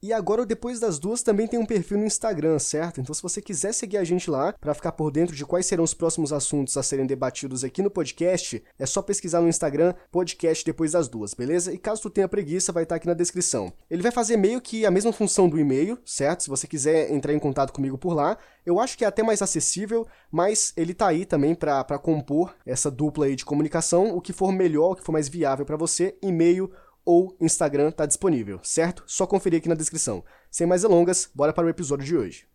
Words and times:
E 0.00 0.12
agora, 0.12 0.46
depois 0.46 0.78
das 0.78 0.96
duas, 0.96 1.24
também 1.24 1.48
tem 1.48 1.58
um 1.58 1.66
perfil 1.66 1.98
no 1.98 2.06
Instagram, 2.06 2.60
certo? 2.60 3.00
Então, 3.00 3.12
se 3.12 3.20
você 3.20 3.42
quiser 3.42 3.74
seguir 3.74 3.96
a 3.96 4.04
gente 4.04 4.30
lá 4.30 4.52
para 4.52 4.72
ficar 4.72 4.92
por 4.92 5.10
dentro 5.10 5.34
de 5.34 5.44
quais 5.44 5.66
serão 5.66 5.82
os 5.82 5.92
próximos 5.92 6.32
assuntos 6.32 6.76
a 6.76 6.84
serem 6.84 7.04
debatidos 7.04 7.64
aqui 7.64 7.82
no 7.82 7.90
podcast, 7.90 8.62
é 8.78 8.86
só 8.86 9.02
pesquisar 9.02 9.40
no 9.40 9.48
Instagram 9.48 9.92
podcast 10.12 10.64
depois 10.64 10.92
das 10.92 11.08
duas, 11.08 11.34
beleza? 11.34 11.72
E 11.72 11.78
caso 11.78 12.02
tu 12.02 12.10
tenha 12.10 12.28
preguiça, 12.28 12.70
vai 12.70 12.84
estar 12.84 12.94
aqui 12.94 13.08
na 13.08 13.14
descrição. 13.14 13.72
Ele 13.90 14.00
vai 14.00 14.12
fazer 14.12 14.36
meio 14.36 14.60
que 14.60 14.86
a 14.86 14.90
mesma 14.90 15.12
função 15.12 15.48
do 15.48 15.58
e-mail, 15.58 15.98
certo? 16.04 16.44
Se 16.44 16.48
você 16.48 16.68
quiser 16.68 17.10
entrar 17.10 17.34
em 17.34 17.38
contato 17.40 17.72
comigo 17.72 17.98
por 17.98 18.14
lá, 18.14 18.38
eu 18.64 18.78
acho 18.78 18.96
que 18.96 19.04
é 19.04 19.08
até 19.08 19.24
mais 19.24 19.42
acessível, 19.42 20.06
mas 20.30 20.72
ele 20.76 20.94
tá 20.94 21.08
aí 21.08 21.24
também 21.24 21.56
para 21.56 21.98
compor 21.98 22.54
essa 22.64 22.88
dupla 22.88 23.26
aí 23.26 23.34
de 23.34 23.44
comunicação, 23.44 24.16
o 24.16 24.20
que 24.20 24.32
for 24.32 24.52
melhor, 24.52 24.92
o 24.92 24.94
que 24.94 25.02
for 25.02 25.10
mais 25.10 25.28
viável 25.28 25.66
para 25.66 25.76
você, 25.76 26.16
e-mail 26.22 26.70
ou 27.08 27.34
Instagram 27.40 27.90
tá 27.90 28.04
disponível, 28.04 28.60
certo? 28.62 29.02
Só 29.06 29.26
conferir 29.26 29.60
aqui 29.60 29.68
na 29.68 29.74
descrição. 29.74 30.22
Sem 30.50 30.66
mais 30.66 30.82
delongas, 30.82 31.30
bora 31.34 31.54
para 31.54 31.64
o 31.64 31.70
episódio 31.70 32.04
de 32.04 32.14
hoje. 32.14 32.46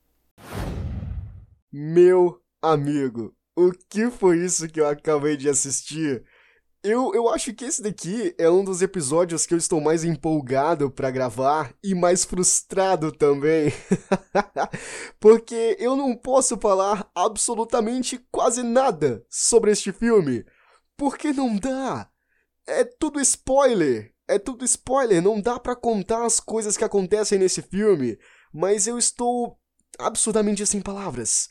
Meu 1.72 2.40
amigo, 2.62 3.36
o 3.56 3.72
que 3.90 4.12
foi 4.12 4.46
isso 4.46 4.68
que 4.68 4.80
eu 4.80 4.88
acabei 4.88 5.36
de 5.36 5.50
assistir? 5.50 6.24
Eu, 6.84 7.16
eu 7.16 7.30
acho 7.30 7.52
que 7.56 7.66
esse 7.66 7.82
daqui 7.82 8.36
é 8.38 8.48
um 8.48 8.64
dos 8.64 8.84
episódios 8.84 9.48
que 9.48 9.56
eu 9.56 9.58
estou 9.58 9.82
mais 9.82 10.04
empolgado 10.04 10.92
para 10.92 11.10
gravar 11.10 11.74
e 11.84 11.96
mais 11.96 12.24
frustrado 12.24 13.12
também. 13.12 13.74
Porque 15.20 15.76
eu 15.80 15.96
não 15.96 16.16
posso 16.16 16.60
falar 16.60 17.10
absolutamente 17.16 18.24
quase 18.30 18.62
nada 18.62 19.26
sobre 19.28 19.72
este 19.72 19.92
filme. 19.92 20.46
Porque 20.96 21.34
não 21.34 21.56
dá. 21.56 22.08
É 22.68 22.84
tudo 22.84 23.20
spoiler 23.20 24.13
é 24.28 24.40
tudo 24.40 24.66
spoiler, 24.66 25.22
não 25.22 25.40
dá 25.40 25.60
para 25.60 25.76
contar 25.76 26.26
as 26.26 26.40
coisas 26.40 26.78
que 26.78 26.84
acontecem 26.84 27.40
nesse 27.40 27.62
filme, 27.62 28.18
mas 28.54 28.88
eu 28.88 28.98
estou 28.98 29.58
absurdamente 30.00 30.66
sem 30.66 30.82
palavras 30.82 31.50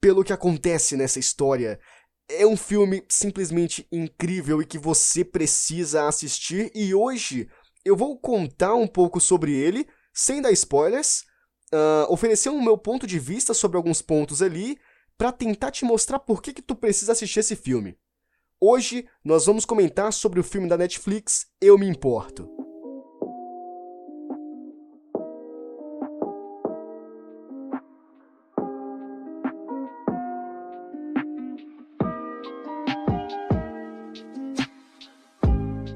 pelo 0.00 0.24
que 0.24 0.32
acontece 0.32 0.96
nessa 0.96 1.18
história. 1.18 1.78
É 2.30 2.46
um 2.46 2.56
filme 2.56 3.04
simplesmente 3.08 3.86
incrível 3.90 4.62
e 4.62 4.66
que 4.66 4.78
você 4.78 5.24
precisa 5.24 6.06
assistir, 6.06 6.70
e 6.74 6.94
hoje 6.94 7.48
eu 7.84 7.96
vou 7.96 8.18
contar 8.18 8.74
um 8.74 8.86
pouco 8.86 9.20
sobre 9.20 9.52
ele, 9.52 9.86
sem 10.12 10.42
dar 10.42 10.52
spoilers, 10.52 11.24
uh, 11.72 12.12
oferecer 12.12 12.50
um 12.50 12.62
meu 12.62 12.76
ponto 12.76 13.06
de 13.06 13.18
vista 13.18 13.54
sobre 13.54 13.76
alguns 13.76 14.02
pontos 14.02 14.42
ali, 14.42 14.78
para 15.16 15.32
tentar 15.32 15.70
te 15.72 15.84
mostrar 15.84 16.20
por 16.20 16.40
que, 16.40 16.52
que 16.52 16.62
tu 16.62 16.76
precisa 16.76 17.12
assistir 17.12 17.40
esse 17.40 17.56
filme. 17.56 17.98
Hoje 18.60 19.06
nós 19.24 19.46
vamos 19.46 19.64
comentar 19.64 20.12
sobre 20.12 20.40
o 20.40 20.42
filme 20.42 20.68
da 20.68 20.76
Netflix 20.76 21.46
Eu 21.60 21.78
Me 21.78 21.86
Importo. 21.86 22.57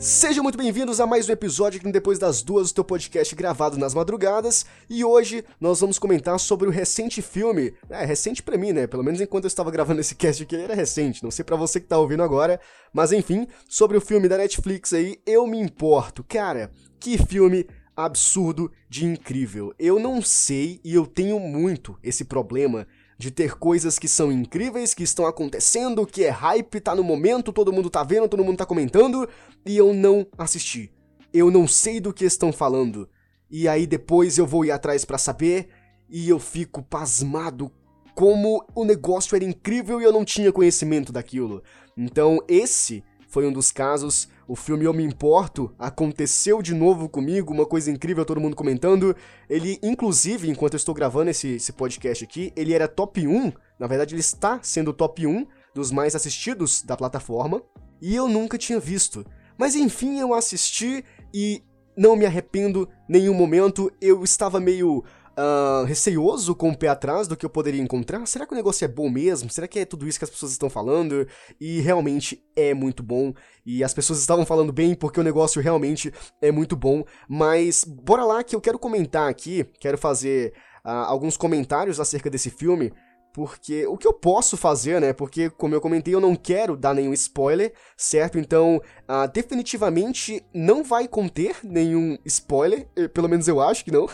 Sejam 0.02 0.42
muito 0.42 0.58
bem-vindos 0.58 0.98
a 0.98 1.06
mais 1.06 1.28
um 1.28 1.32
episódio 1.32 1.78
aqui 1.78 1.92
Depois 1.92 2.18
das 2.18 2.42
Duas, 2.42 2.72
o 2.72 2.74
teu 2.74 2.82
podcast 2.82 3.36
gravado 3.36 3.78
nas 3.78 3.94
madrugadas. 3.94 4.66
E 4.90 5.04
hoje 5.04 5.44
nós 5.60 5.78
vamos 5.78 5.96
comentar 5.96 6.40
sobre 6.40 6.66
o 6.66 6.72
recente 6.72 7.22
filme. 7.22 7.72
É, 7.88 8.04
recente 8.04 8.42
pra 8.42 8.58
mim, 8.58 8.72
né? 8.72 8.88
Pelo 8.88 9.04
menos 9.04 9.20
enquanto 9.20 9.44
eu 9.44 9.48
estava 9.48 9.70
gravando 9.70 10.00
esse 10.00 10.16
cast 10.16 10.42
aqui, 10.42 10.56
ele 10.56 10.64
era 10.64 10.74
recente. 10.74 11.22
Não 11.22 11.30
sei 11.30 11.44
para 11.44 11.54
você 11.54 11.78
que 11.78 11.86
tá 11.86 11.96
ouvindo 11.98 12.24
agora. 12.24 12.60
Mas 12.92 13.12
enfim, 13.12 13.46
sobre 13.68 13.96
o 13.96 14.00
filme 14.00 14.28
da 14.28 14.38
Netflix 14.38 14.92
aí, 14.92 15.20
Eu 15.24 15.46
Me 15.46 15.60
Importo. 15.60 16.24
Cara, 16.24 16.72
que 16.98 17.16
filme 17.16 17.64
absurdo 17.96 18.72
de 18.88 19.06
incrível. 19.06 19.72
Eu 19.78 20.00
não 20.00 20.20
sei 20.20 20.80
e 20.82 20.94
eu 20.96 21.06
tenho 21.06 21.38
muito 21.38 21.96
esse 22.02 22.24
problema 22.24 22.88
de 23.22 23.30
ter 23.30 23.54
coisas 23.54 24.00
que 24.00 24.08
são 24.08 24.32
incríveis, 24.32 24.94
que 24.94 25.04
estão 25.04 25.26
acontecendo, 25.26 26.04
que 26.04 26.24
é 26.24 26.30
hype, 26.30 26.80
tá 26.80 26.92
no 26.92 27.04
momento, 27.04 27.52
todo 27.52 27.72
mundo 27.72 27.88
tá 27.88 28.02
vendo, 28.02 28.28
todo 28.28 28.44
mundo 28.44 28.56
tá 28.56 28.66
comentando, 28.66 29.28
e 29.64 29.76
eu 29.76 29.94
não 29.94 30.26
assisti. 30.36 30.92
Eu 31.32 31.48
não 31.48 31.68
sei 31.68 32.00
do 32.00 32.12
que 32.12 32.24
estão 32.24 32.52
falando. 32.52 33.08
E 33.48 33.68
aí 33.68 33.86
depois 33.86 34.38
eu 34.38 34.46
vou 34.46 34.64
ir 34.64 34.72
atrás 34.72 35.04
para 35.04 35.18
saber, 35.18 35.68
e 36.10 36.28
eu 36.28 36.40
fico 36.40 36.82
pasmado 36.82 37.70
como 38.12 38.66
o 38.74 38.84
negócio 38.84 39.36
era 39.36 39.44
incrível 39.44 40.00
e 40.00 40.04
eu 40.04 40.12
não 40.12 40.24
tinha 40.24 40.52
conhecimento 40.52 41.12
daquilo. 41.12 41.62
Então 41.96 42.40
esse 42.48 43.04
foi 43.28 43.46
um 43.46 43.52
dos 43.52 43.70
casos. 43.70 44.28
O 44.48 44.56
filme 44.56 44.84
Eu 44.84 44.92
Me 44.92 45.04
Importo 45.04 45.74
aconteceu 45.78 46.60
de 46.60 46.74
novo 46.74 47.08
comigo, 47.08 47.52
uma 47.52 47.64
coisa 47.64 47.90
incrível, 47.90 48.24
todo 48.24 48.40
mundo 48.40 48.56
comentando. 48.56 49.14
Ele, 49.48 49.78
inclusive, 49.82 50.50
enquanto 50.50 50.74
eu 50.74 50.78
estou 50.78 50.94
gravando 50.94 51.30
esse, 51.30 51.56
esse 51.56 51.72
podcast 51.72 52.24
aqui, 52.24 52.52
ele 52.56 52.74
era 52.74 52.88
top 52.88 53.26
1. 53.26 53.52
Na 53.78 53.86
verdade, 53.86 54.14
ele 54.14 54.20
está 54.20 54.58
sendo 54.62 54.92
top 54.92 55.26
1 55.26 55.46
dos 55.74 55.90
mais 55.90 56.14
assistidos 56.14 56.82
da 56.82 56.96
plataforma. 56.96 57.62
E 58.00 58.14
eu 58.14 58.28
nunca 58.28 58.58
tinha 58.58 58.80
visto. 58.80 59.24
Mas 59.56 59.76
enfim, 59.76 60.18
eu 60.18 60.34
assisti 60.34 61.04
e 61.32 61.62
não 61.96 62.16
me 62.16 62.26
arrependo 62.26 62.88
nenhum 63.08 63.34
momento. 63.34 63.92
Eu 64.00 64.24
estava 64.24 64.58
meio 64.58 65.04
uh, 65.38 65.84
receoso 65.84 66.54
com 66.54 66.70
o 66.70 66.76
pé 66.76 66.88
atrás 66.88 67.26
do 67.26 67.36
que 67.36 67.44
eu 67.44 67.50
poderia 67.50 67.80
encontrar. 67.80 68.26
Será 68.26 68.46
que 68.46 68.52
o 68.52 68.56
negócio 68.56 68.84
é 68.84 68.88
bom 68.88 69.08
mesmo? 69.08 69.50
Será 69.50 69.66
que 69.66 69.78
é 69.78 69.84
tudo 69.84 70.06
isso 70.06 70.18
que 70.18 70.24
as 70.24 70.30
pessoas 70.30 70.52
estão 70.52 70.70
falando? 70.70 71.26
E 71.60 71.80
realmente 71.80 72.42
é 72.56 72.74
muito 72.74 73.02
bom. 73.02 73.32
E 73.64 73.82
as 73.82 73.94
pessoas 73.94 74.20
estavam 74.20 74.44
falando 74.44 74.72
bem 74.72 74.94
porque 74.94 75.20
o 75.20 75.24
negócio 75.24 75.60
realmente 75.60 76.12
é 76.40 76.50
muito 76.50 76.76
bom. 76.76 77.04
Mas 77.28 77.84
bora 77.84 78.24
lá 78.24 78.42
que 78.42 78.54
eu 78.54 78.60
quero 78.60 78.78
comentar 78.78 79.28
aqui, 79.28 79.64
quero 79.78 79.98
fazer 79.98 80.52
uh, 80.84 80.88
alguns 80.88 81.36
comentários 81.36 82.00
acerca 82.00 82.30
desse 82.30 82.50
filme 82.50 82.92
porque 83.32 83.86
o 83.86 83.96
que 83.96 84.06
eu 84.06 84.12
posso 84.12 84.56
fazer, 84.56 85.00
né? 85.00 85.12
Porque, 85.12 85.48
como 85.48 85.74
eu 85.74 85.80
comentei, 85.80 86.14
eu 86.14 86.20
não 86.20 86.36
quero 86.36 86.76
dar 86.76 86.94
nenhum 86.94 87.12
spoiler, 87.14 87.72
certo? 87.96 88.38
Então, 88.38 88.76
uh, 88.76 89.30
definitivamente 89.32 90.44
não 90.52 90.84
vai 90.84 91.08
conter 91.08 91.56
nenhum 91.64 92.18
spoiler, 92.24 92.86
eh, 92.94 93.08
pelo 93.08 93.28
menos 93.28 93.48
eu 93.48 93.60
acho 93.60 93.84
que 93.84 93.90
não. 93.90 94.06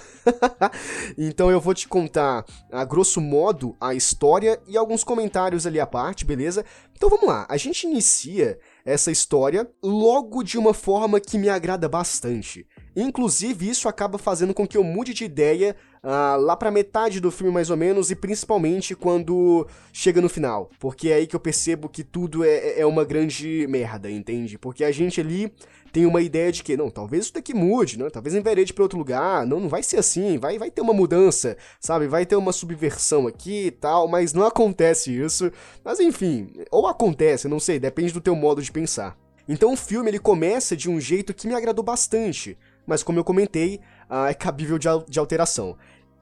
então, 1.19 1.51
eu 1.51 1.61
vou 1.61 1.75
te 1.75 1.89
contar, 1.89 2.45
a 2.71 2.85
grosso 2.85 3.21
modo, 3.21 3.77
a 3.81 3.95
história 3.95 4.61
e 4.69 4.77
alguns 4.77 5.03
comentários 5.03 5.67
ali 5.67 5.81
à 5.81 5.87
parte, 5.87 6.25
beleza? 6.25 6.65
Então, 6.95 7.09
vamos 7.09 7.27
lá. 7.27 7.47
A 7.49 7.57
gente 7.57 7.87
inicia 7.87 8.59
essa 8.85 9.11
história 9.11 9.69
logo 9.83 10.43
de 10.43 10.57
uma 10.57 10.73
forma 10.73 11.21
que 11.21 11.39
me 11.39 11.49
agrada 11.49 11.89
bastante. 11.89 12.67
Inclusive, 13.01 13.69
isso 13.69 13.89
acaba 13.89 14.19
fazendo 14.19 14.53
com 14.53 14.67
que 14.67 14.77
eu 14.77 14.83
mude 14.83 15.15
de 15.15 15.25
ideia 15.25 15.77
uh, 16.03 16.37
lá 16.41 16.57
pra 16.57 16.69
metade 16.69 17.21
do 17.21 17.31
filme, 17.31 17.53
mais 17.53 17.71
ou 17.71 17.77
menos, 17.77 18.11
e 18.11 18.17
principalmente 18.17 18.93
quando 18.97 19.69
chega 19.93 20.21
no 20.21 20.29
final. 20.29 20.69
Porque 20.81 21.11
é 21.11 21.15
aí 21.15 21.27
que 21.29 21.37
eu 21.37 21.39
percebo 21.39 21.89
que 21.89 22.03
tudo 22.03 22.43
é, 22.43 22.81
é 22.81 22.85
uma 22.85 23.05
grande 23.05 23.69
merda, 23.69 24.11
entende? 24.11 24.59
Porque 24.59 24.83
a 24.83 24.91
gente 24.91 25.21
ali 25.21 25.53
tem 25.93 26.07
uma 26.07 26.21
ideia 26.21 26.51
de 26.51 26.65
que, 26.65 26.77
não, 26.77 26.91
talvez 26.91 27.27
isso 27.27 27.35
daqui 27.35 27.55
mude, 27.55 27.97
né? 27.97 28.11
Talvez 28.11 28.35
enverede 28.35 28.75
para 28.75 28.83
outro 28.83 28.99
lugar, 28.99 29.47
não, 29.47 29.61
não 29.61 29.69
vai 29.69 29.85
ser 29.85 29.99
assim, 29.99 30.37
vai, 30.37 30.59
vai 30.59 30.69
ter 30.69 30.81
uma 30.81 30.93
mudança, 30.93 31.57
sabe? 31.79 32.09
Vai 32.09 32.27
ter 32.27 32.35
uma 32.35 32.51
subversão 32.51 33.29
aqui 33.29 33.67
e 33.67 33.71
tal, 33.71 34.09
mas 34.09 34.33
não 34.33 34.43
acontece 34.43 35.17
isso. 35.17 35.53
Mas 35.85 36.01
enfim, 36.01 36.51
ou 36.69 36.89
acontece, 36.89 37.47
não 37.47 37.61
sei, 37.61 37.79
depende 37.79 38.13
do 38.13 38.21
teu 38.21 38.35
modo 38.35 38.61
de 38.61 38.73
pensar. 38.73 39.17
Então 39.49 39.73
o 39.73 39.77
filme 39.77 40.11
ele 40.11 40.19
começa 40.19 40.77
de 40.77 40.91
um 40.91 41.01
jeito 41.01 41.33
que 41.33 41.47
me 41.47 41.55
agradou 41.55 41.85
bastante 41.85 42.59
mas 42.89 43.03
como 43.03 43.19
eu 43.19 43.25
comentei, 43.25 43.81
uh, 44.11 44.25
é 44.25 44.35
cabível 44.35 44.79
de, 44.79 44.89
de 45.07 45.19
alteração. 45.19 45.77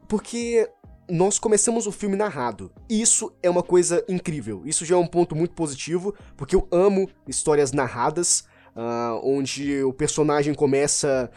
Porque 0.08 0.68
nós 1.08 1.38
começamos 1.38 1.86
o 1.86 1.92
filme 1.92 2.16
narrado. 2.16 2.72
E 2.90 3.00
isso 3.00 3.32
é 3.40 3.48
uma 3.48 3.62
coisa 3.62 4.04
incrível. 4.08 4.62
Isso 4.66 4.84
já 4.84 4.96
é 4.96 4.98
um 4.98 5.06
ponto 5.06 5.36
muito 5.36 5.54
positivo, 5.54 6.12
porque 6.36 6.56
eu 6.56 6.66
amo 6.72 7.08
histórias 7.28 7.70
narradas, 7.70 8.40
uh, 8.74 9.20
onde 9.22 9.84
o 9.84 9.92
personagem 9.92 10.52
começa. 10.52 11.30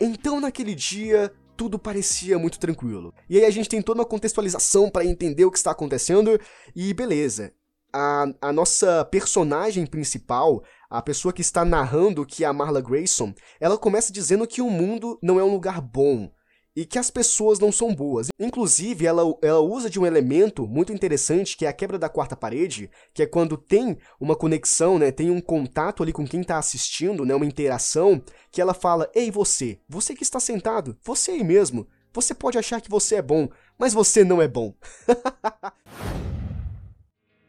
Então, 0.00 0.40
naquele 0.40 0.74
dia, 0.74 1.30
tudo 1.54 1.78
parecia 1.78 2.38
muito 2.38 2.58
tranquilo. 2.58 3.12
E 3.28 3.36
aí 3.36 3.44
a 3.44 3.50
gente 3.50 3.68
tem 3.68 3.82
toda 3.82 4.00
uma 4.00 4.06
contextualização 4.06 4.88
para 4.88 5.04
entender 5.04 5.44
o 5.44 5.50
que 5.50 5.58
está 5.58 5.72
acontecendo, 5.72 6.40
e 6.74 6.94
beleza. 6.94 7.52
A, 7.92 8.24
a 8.40 8.52
nossa 8.52 9.04
personagem 9.04 9.86
principal, 9.86 10.64
a 10.94 11.02
pessoa 11.02 11.32
que 11.32 11.40
está 11.40 11.64
narrando, 11.64 12.24
que 12.24 12.44
é 12.44 12.46
a 12.46 12.52
Marla 12.52 12.80
Grayson, 12.80 13.34
ela 13.58 13.76
começa 13.76 14.12
dizendo 14.12 14.46
que 14.46 14.62
o 14.62 14.70
mundo 14.70 15.18
não 15.20 15.40
é 15.40 15.44
um 15.44 15.50
lugar 15.50 15.80
bom 15.80 16.30
e 16.76 16.84
que 16.84 17.00
as 17.00 17.10
pessoas 17.10 17.58
não 17.58 17.72
são 17.72 17.92
boas. 17.92 18.28
Inclusive, 18.38 19.04
ela, 19.04 19.22
ela 19.42 19.58
usa 19.58 19.90
de 19.90 19.98
um 19.98 20.06
elemento 20.06 20.68
muito 20.68 20.92
interessante, 20.92 21.56
que 21.56 21.66
é 21.66 21.68
a 21.68 21.72
quebra 21.72 21.98
da 21.98 22.08
quarta 22.08 22.36
parede, 22.36 22.88
que 23.12 23.24
é 23.24 23.26
quando 23.26 23.56
tem 23.56 23.98
uma 24.20 24.36
conexão, 24.36 24.96
né, 24.96 25.10
tem 25.10 25.30
um 25.30 25.40
contato 25.40 26.00
ali 26.02 26.12
com 26.12 26.24
quem 26.24 26.42
está 26.42 26.58
assistindo, 26.58 27.24
né, 27.24 27.34
uma 27.34 27.46
interação, 27.46 28.22
que 28.52 28.60
ela 28.60 28.74
fala: 28.74 29.10
"Ei, 29.14 29.32
você, 29.32 29.80
você 29.88 30.14
que 30.14 30.22
está 30.22 30.38
sentado, 30.38 30.96
você 31.02 31.32
aí 31.32 31.42
mesmo, 31.42 31.88
você 32.12 32.32
pode 32.32 32.56
achar 32.56 32.80
que 32.80 32.90
você 32.90 33.16
é 33.16 33.22
bom, 33.22 33.48
mas 33.76 33.92
você 33.92 34.22
não 34.22 34.40
é 34.40 34.46
bom." 34.46 34.72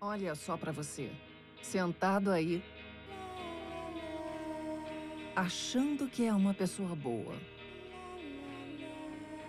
Olha 0.01 0.33
só 0.35 0.57
para 0.57 0.71
você, 0.71 1.09
sentado 1.61 2.31
aí 2.31 2.63
achando 5.35 6.07
que 6.07 6.25
é 6.25 6.33
uma 6.33 6.53
pessoa 6.53 6.95
boa. 6.95 7.35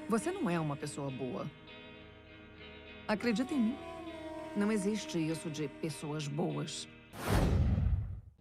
Você 0.09 0.31
não 0.33 0.51
é 0.51 0.59
uma 0.59 0.77
pessoa 0.77 1.11
boa. 1.11 1.49
Acredita 3.07 3.55
em 3.55 3.59
mim. 3.59 3.77
Não 4.57 4.73
existe 4.73 5.19
isso 5.19 5.49
de 5.49 5.69
pessoas 5.69 6.27
boas. 6.27 6.89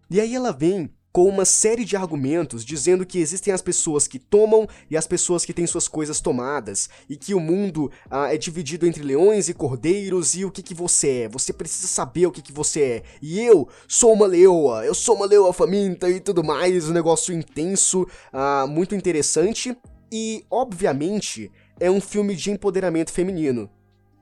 E 0.10 0.20
aí 0.20 0.34
ela 0.34 0.52
vem 0.52 0.90
com 1.16 1.30
uma 1.30 1.46
série 1.46 1.86
de 1.86 1.96
argumentos 1.96 2.66
dizendo 2.66 3.06
que 3.06 3.20
existem 3.20 3.54
as 3.54 3.62
pessoas 3.62 4.06
que 4.06 4.20
tomam 4.20 4.68
e 4.92 4.98
as 4.98 5.08
pessoas 5.08 5.46
que 5.46 5.54
têm 5.54 5.66
suas 5.66 5.88
coisas 5.88 6.20
tomadas, 6.20 6.90
e 7.10 7.16
que 7.16 7.34
o 7.34 7.40
mundo 7.40 7.90
ah, 8.12 8.34
é 8.34 8.38
dividido 8.38 8.86
entre 8.86 9.02
leões 9.02 9.48
e 9.48 9.54
cordeiros, 9.54 10.36
e 10.36 10.44
o 10.44 10.52
que, 10.52 10.62
que 10.62 10.74
você 10.74 11.22
é. 11.22 11.30
Você 11.30 11.54
precisa 11.54 11.88
saber 11.88 12.26
o 12.26 12.34
que, 12.34 12.42
que 12.42 12.52
você 12.52 12.82
é. 12.82 13.04
E 13.22 13.40
eu 13.40 13.66
sou 13.88 14.12
uma 14.12 14.28
leoa, 14.28 14.86
eu 14.86 14.94
sou 14.94 15.16
uma 15.16 15.26
leoa 15.26 15.54
faminta 15.54 16.10
e 16.10 16.20
tudo 16.20 16.44
mais, 16.44 16.90
um 16.90 16.94
negócio 16.94 17.34
intenso, 17.34 18.06
ah, 18.34 18.66
muito 18.68 18.94
interessante, 18.94 19.74
e 20.12 20.44
obviamente 20.52 21.50
é 21.80 21.90
um 21.90 22.02
filme 22.02 22.36
de 22.36 22.52
empoderamento 22.52 23.14
feminino. 23.14 23.70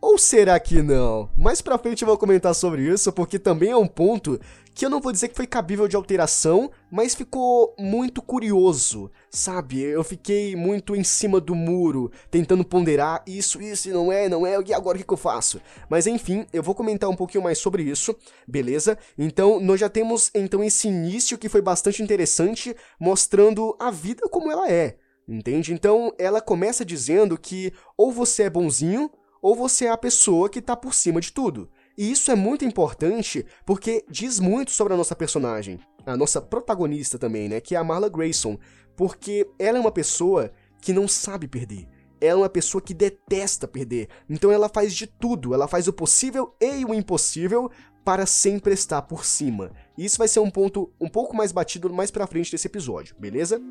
Ou 0.03 0.17
será 0.17 0.59
que 0.59 0.81
não? 0.81 1.29
Mais 1.37 1.61
pra 1.61 1.77
frente 1.77 2.01
eu 2.01 2.07
vou 2.09 2.17
comentar 2.17 2.53
sobre 2.53 2.81
isso, 2.81 3.09
porque 3.13 3.39
também 3.39 3.69
é 3.69 3.77
um 3.77 3.87
ponto 3.87 4.37
que 4.75 4.85
eu 4.85 4.89
não 4.89 4.99
vou 4.99 5.13
dizer 5.13 5.29
que 5.29 5.35
foi 5.35 5.47
cabível 5.47 5.87
de 5.87 5.95
alteração, 5.95 6.69
mas 6.91 7.15
ficou 7.15 7.73
muito 7.79 8.21
curioso, 8.21 9.09
sabe? 9.29 9.79
Eu 9.79 10.03
fiquei 10.03 10.57
muito 10.57 10.93
em 10.93 11.05
cima 11.05 11.39
do 11.39 11.55
muro, 11.55 12.11
tentando 12.29 12.65
ponderar 12.65 13.23
isso, 13.25 13.61
isso, 13.61 13.89
não 13.91 14.11
é, 14.11 14.27
não 14.27 14.45
é, 14.45 14.61
e 14.65 14.73
agora 14.73 14.97
o 14.97 15.01
que, 15.01 15.13
eu 15.13 15.15
faço? 15.15 15.61
Mas 15.89 16.05
enfim, 16.05 16.45
eu 16.51 16.61
vou 16.61 16.75
comentar 16.75 17.09
um 17.09 17.15
pouquinho 17.15 17.45
mais 17.45 17.59
sobre 17.59 17.83
isso, 17.83 18.13
beleza? 18.45 18.97
Então, 19.17 19.61
nós 19.61 19.79
já 19.79 19.87
temos 19.87 20.29
então 20.35 20.61
esse 20.61 20.89
início 20.89 21.37
que 21.37 21.47
foi 21.47 21.61
bastante 21.61 22.03
interessante, 22.03 22.75
mostrando 22.99 23.73
a 23.79 23.89
vida 23.89 24.27
como 24.29 24.51
ela 24.51 24.69
é, 24.69 24.97
entende? 25.25 25.73
Então, 25.73 26.13
ela 26.19 26.41
começa 26.41 26.83
dizendo 26.83 27.37
que 27.37 27.71
ou 27.95 28.11
você 28.11 28.43
é 28.43 28.49
bonzinho, 28.49 29.09
ou 29.43 29.53
você 29.53 29.85
é 29.85 29.89
a 29.89 29.97
pessoa 29.97 30.49
que 30.49 30.61
tá 30.61 30.73
por 30.73 30.93
cima 30.93 31.19
de 31.19 31.33
tudo. 31.33 31.69
E 31.97 32.09
isso 32.09 32.31
é 32.31 32.35
muito 32.35 32.63
importante 32.63 33.45
porque 33.65 34.05
diz 34.09 34.39
muito 34.39 34.71
sobre 34.71 34.93
a 34.93 34.97
nossa 34.97 35.15
personagem, 35.15 35.79
a 36.05 36.15
nossa 36.15 36.41
protagonista 36.41 37.19
também, 37.19 37.49
né, 37.49 37.59
que 37.59 37.75
é 37.75 37.77
a 37.77 37.83
Marla 37.83 38.07
Grayson, 38.07 38.57
porque 38.95 39.45
ela 39.59 39.77
é 39.77 39.81
uma 39.81 39.91
pessoa 39.91 40.49
que 40.81 40.93
não 40.93 41.09
sabe 41.09 41.45
perder. 41.45 41.89
Ela 42.21 42.39
é 42.39 42.43
uma 42.43 42.49
pessoa 42.49 42.81
que 42.81 42.93
detesta 42.93 43.67
perder. 43.67 44.07
Então 44.29 44.49
ela 44.49 44.69
faz 44.69 44.95
de 44.95 45.05
tudo, 45.05 45.53
ela 45.53 45.67
faz 45.67 45.89
o 45.89 45.93
possível 45.93 46.55
e 46.61 46.85
o 46.85 46.93
impossível 46.93 47.69
para 48.05 48.25
sempre 48.25 48.73
estar 48.73 49.01
por 49.01 49.25
cima. 49.25 49.71
E 49.97 50.05
isso 50.05 50.17
vai 50.17 50.29
ser 50.29 50.39
um 50.39 50.49
ponto 50.49 50.89
um 51.01 51.09
pouco 51.09 51.35
mais 51.35 51.51
batido 51.51 51.93
mais 51.93 52.09
pra 52.09 52.27
frente 52.27 52.49
desse 52.49 52.67
episódio, 52.67 53.13
beleza? 53.19 53.61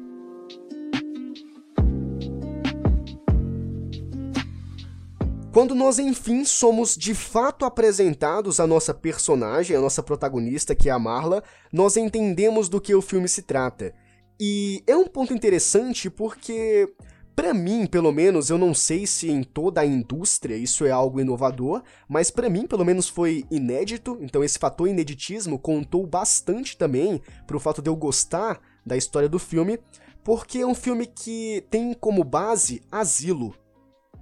Quando 5.53 5.75
nós 5.75 5.99
enfim 5.99 6.47
somos 6.47 6.97
de 6.97 7.15
fato 7.15 7.67
apresentados 7.67 8.59
à 8.59 8.67
nossa 8.67 8.95
personagem, 8.95 9.77
a 9.77 9.81
nossa 9.83 10.03
protagonista, 10.03 10.75
que 10.75 10.89
é 10.89 10.93
a 10.93 10.99
Marla, 10.99 11.45
nós 11.71 11.95
entendemos 11.99 12.71
do 12.71 12.81
que 12.81 12.95
o 12.95 13.03
filme 13.03 13.29
se 13.29 13.43
trata. 13.43 13.93
E 14.41 14.83
é 14.87 14.97
um 14.97 15.07
ponto 15.07 15.35
interessante 15.35 16.09
porque, 16.09 16.91
para 17.37 17.53
mim, 17.53 17.85
pelo 17.85 18.11
menos, 18.11 18.49
eu 18.49 18.57
não 18.57 18.73
sei 18.73 19.07
se 19.07 19.31
em 19.31 19.43
toda 19.43 19.83
a 19.83 19.87
indústria 19.87 20.57
isso 20.57 20.87
é 20.87 20.91
algo 20.91 21.21
inovador, 21.21 21.83
mas 22.09 22.31
para 22.31 22.49
mim, 22.49 22.67
pelo 22.67 22.83
menos, 22.83 23.07
foi 23.07 23.45
inédito. 23.51 24.17
Então, 24.23 24.43
esse 24.43 24.59
fator 24.59 24.89
ineditismo 24.89 25.59
contou 25.59 26.07
bastante 26.07 26.79
também 26.79 27.21
pro 27.47 27.61
fato 27.61 27.83
de 27.83 27.91
eu 27.91 27.95
gostar 27.95 28.59
da 28.87 28.97
história 28.97 29.29
do 29.29 29.39
filme, 29.39 29.79
porque 30.25 30.61
é 30.61 30.67
um 30.67 30.75
filme 30.75 31.05
que 31.05 31.63
tem 31.69 31.93
como 31.93 32.25
base 32.25 32.83
asilo 32.91 33.55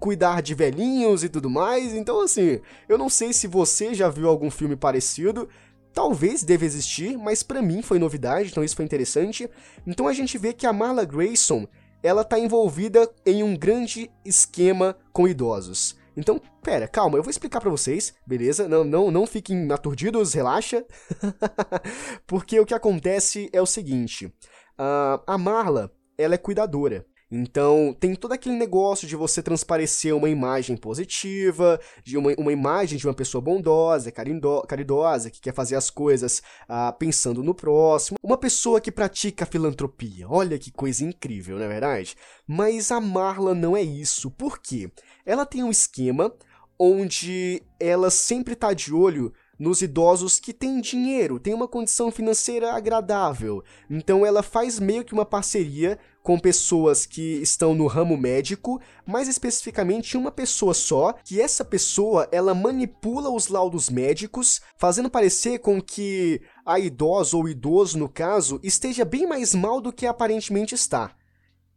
cuidar 0.01 0.41
de 0.41 0.55
velhinhos 0.55 1.23
e 1.23 1.29
tudo 1.29 1.51
mais. 1.51 1.95
Então, 1.95 2.23
assim, 2.23 2.61
eu 2.89 2.99
não 2.99 3.09
sei 3.09 3.33
se 3.33 3.47
você 3.47 3.95
já 3.95 4.09
viu 4.09 4.29
algum 4.29 4.51
filme 4.51 4.75
parecido. 4.75 5.49
Talvez 5.93 6.43
deva 6.43 6.65
existir, 6.65 7.19
mas 7.19 7.43
para 7.43 7.61
mim 7.61 7.83
foi 7.83 7.99
novidade, 7.99 8.51
então 8.51 8.65
isso 8.65 8.77
foi 8.77 8.85
interessante. 8.85 9.49
Então 9.87 10.09
a 10.09 10.13
gente 10.13 10.39
vê 10.39 10.53
que 10.53 10.67
a 10.67 10.73
Marla 10.73 11.05
Grayson, 11.05 11.67
ela 12.03 12.25
tá 12.25 12.39
envolvida 12.39 13.09
em 13.27 13.43
um 13.43 13.57
grande 13.57 14.11
esquema 14.25 14.97
com 15.13 15.29
idosos. 15.29 15.99
Então, 16.17 16.41
pera, 16.63 16.87
calma, 16.89 17.19
eu 17.19 17.23
vou 17.23 17.31
explicar 17.31 17.61
para 17.61 17.71
vocês, 17.71 18.15
beleza? 18.27 18.69
Não, 18.69 18.85
não, 18.85 19.11
não 19.11 19.27
fiquem 19.27 19.71
aturdidos, 19.73 20.33
relaxa. 20.33 20.85
Porque 22.27 22.59
o 22.59 22.67
que 22.67 22.75
acontece 22.75 23.49
é 23.53 23.61
o 23.61 23.67
seguinte: 23.67 24.33
a 24.79 25.39
Marla, 25.39 25.93
ela 26.17 26.35
é 26.35 26.39
cuidadora. 26.39 27.05
Então, 27.31 27.97
tem 27.99 28.15
todo 28.17 28.33
aquele 28.33 28.57
negócio 28.57 29.07
de 29.07 29.15
você 29.15 29.41
transparecer 29.41 30.15
uma 30.15 30.29
imagem 30.29 30.77
positiva, 30.77 31.81
de 32.03 32.19
uma, 32.19 32.35
uma 32.37 32.53
imagem 32.53 32.99
de 32.99 33.07
uma 33.07 33.15
pessoa 33.15 33.41
bondosa, 33.41 34.11
carindo, 34.11 34.63
caridosa, 34.63 35.31
que 35.31 35.41
quer 35.41 35.55
fazer 35.55 35.77
as 35.77 35.91
coisas 35.91 36.43
ah, 36.69 36.93
pensando 36.93 37.43
no 37.43 37.55
próximo. 37.55 38.19
Uma 38.23 38.37
pessoa 38.37 38.81
que 38.81 38.91
pratica 38.91 39.47
filantropia. 39.47 40.29
Olha 40.29 40.59
que 40.59 40.73
coisa 40.73 41.05
incrível, 41.05 41.57
não 41.57 41.65
é 41.65 41.69
verdade? 41.69 42.17
Mas 42.47 42.91
a 42.91 43.01
Marla 43.01 43.55
não 43.55 43.77
é 43.77 43.83
isso. 43.83 44.31
Por 44.31 44.59
quê? 44.59 44.91
Ela 45.25 45.47
tem 45.47 45.63
um 45.63 45.71
esquema 45.71 46.35
onde 46.77 47.63
ela 47.79 48.11
sempre 48.11 48.57
tá 48.57 48.73
de 48.73 48.93
olho 48.93 49.33
nos 49.61 49.83
idosos 49.83 50.41
que 50.41 50.55
têm 50.55 50.81
dinheiro, 50.81 51.39
têm 51.39 51.53
uma 51.53 51.69
condição 51.69 52.11
financeira 52.11 52.73
agradável. 52.73 53.63
Então 53.91 54.25
ela 54.25 54.43
faz 54.43 54.81
meio 54.81 55.05
que 55.05 55.13
uma 55.13 55.27
parceria 55.27 55.99
com 56.23 56.39
pessoas 56.39 57.05
que 57.05 57.43
estão 57.43 57.75
no 57.75 57.87
ramo 57.87 58.17
médico, 58.17 58.81
mais 59.07 59.29
especificamente 59.29 60.17
uma 60.17 60.31
pessoa 60.31 60.73
só, 60.73 61.13
que 61.13 61.41
essa 61.41 61.63
pessoa 61.63 62.27
ela 62.33 62.55
manipula 62.55 63.29
os 63.29 63.49
laudos 63.49 63.91
médicos, 63.91 64.63
fazendo 64.79 65.11
parecer 65.11 65.59
com 65.59 65.81
que 65.81 66.41
a 66.65 66.79
idosa 66.79 67.37
ou 67.37 67.47
idoso 67.47 67.99
no 67.99 68.09
caso 68.09 68.59
esteja 68.63 69.05
bem 69.05 69.27
mais 69.27 69.55
mal 69.55 69.79
do 69.79 69.93
que 69.93 70.07
aparentemente 70.07 70.75
está. 70.75 71.15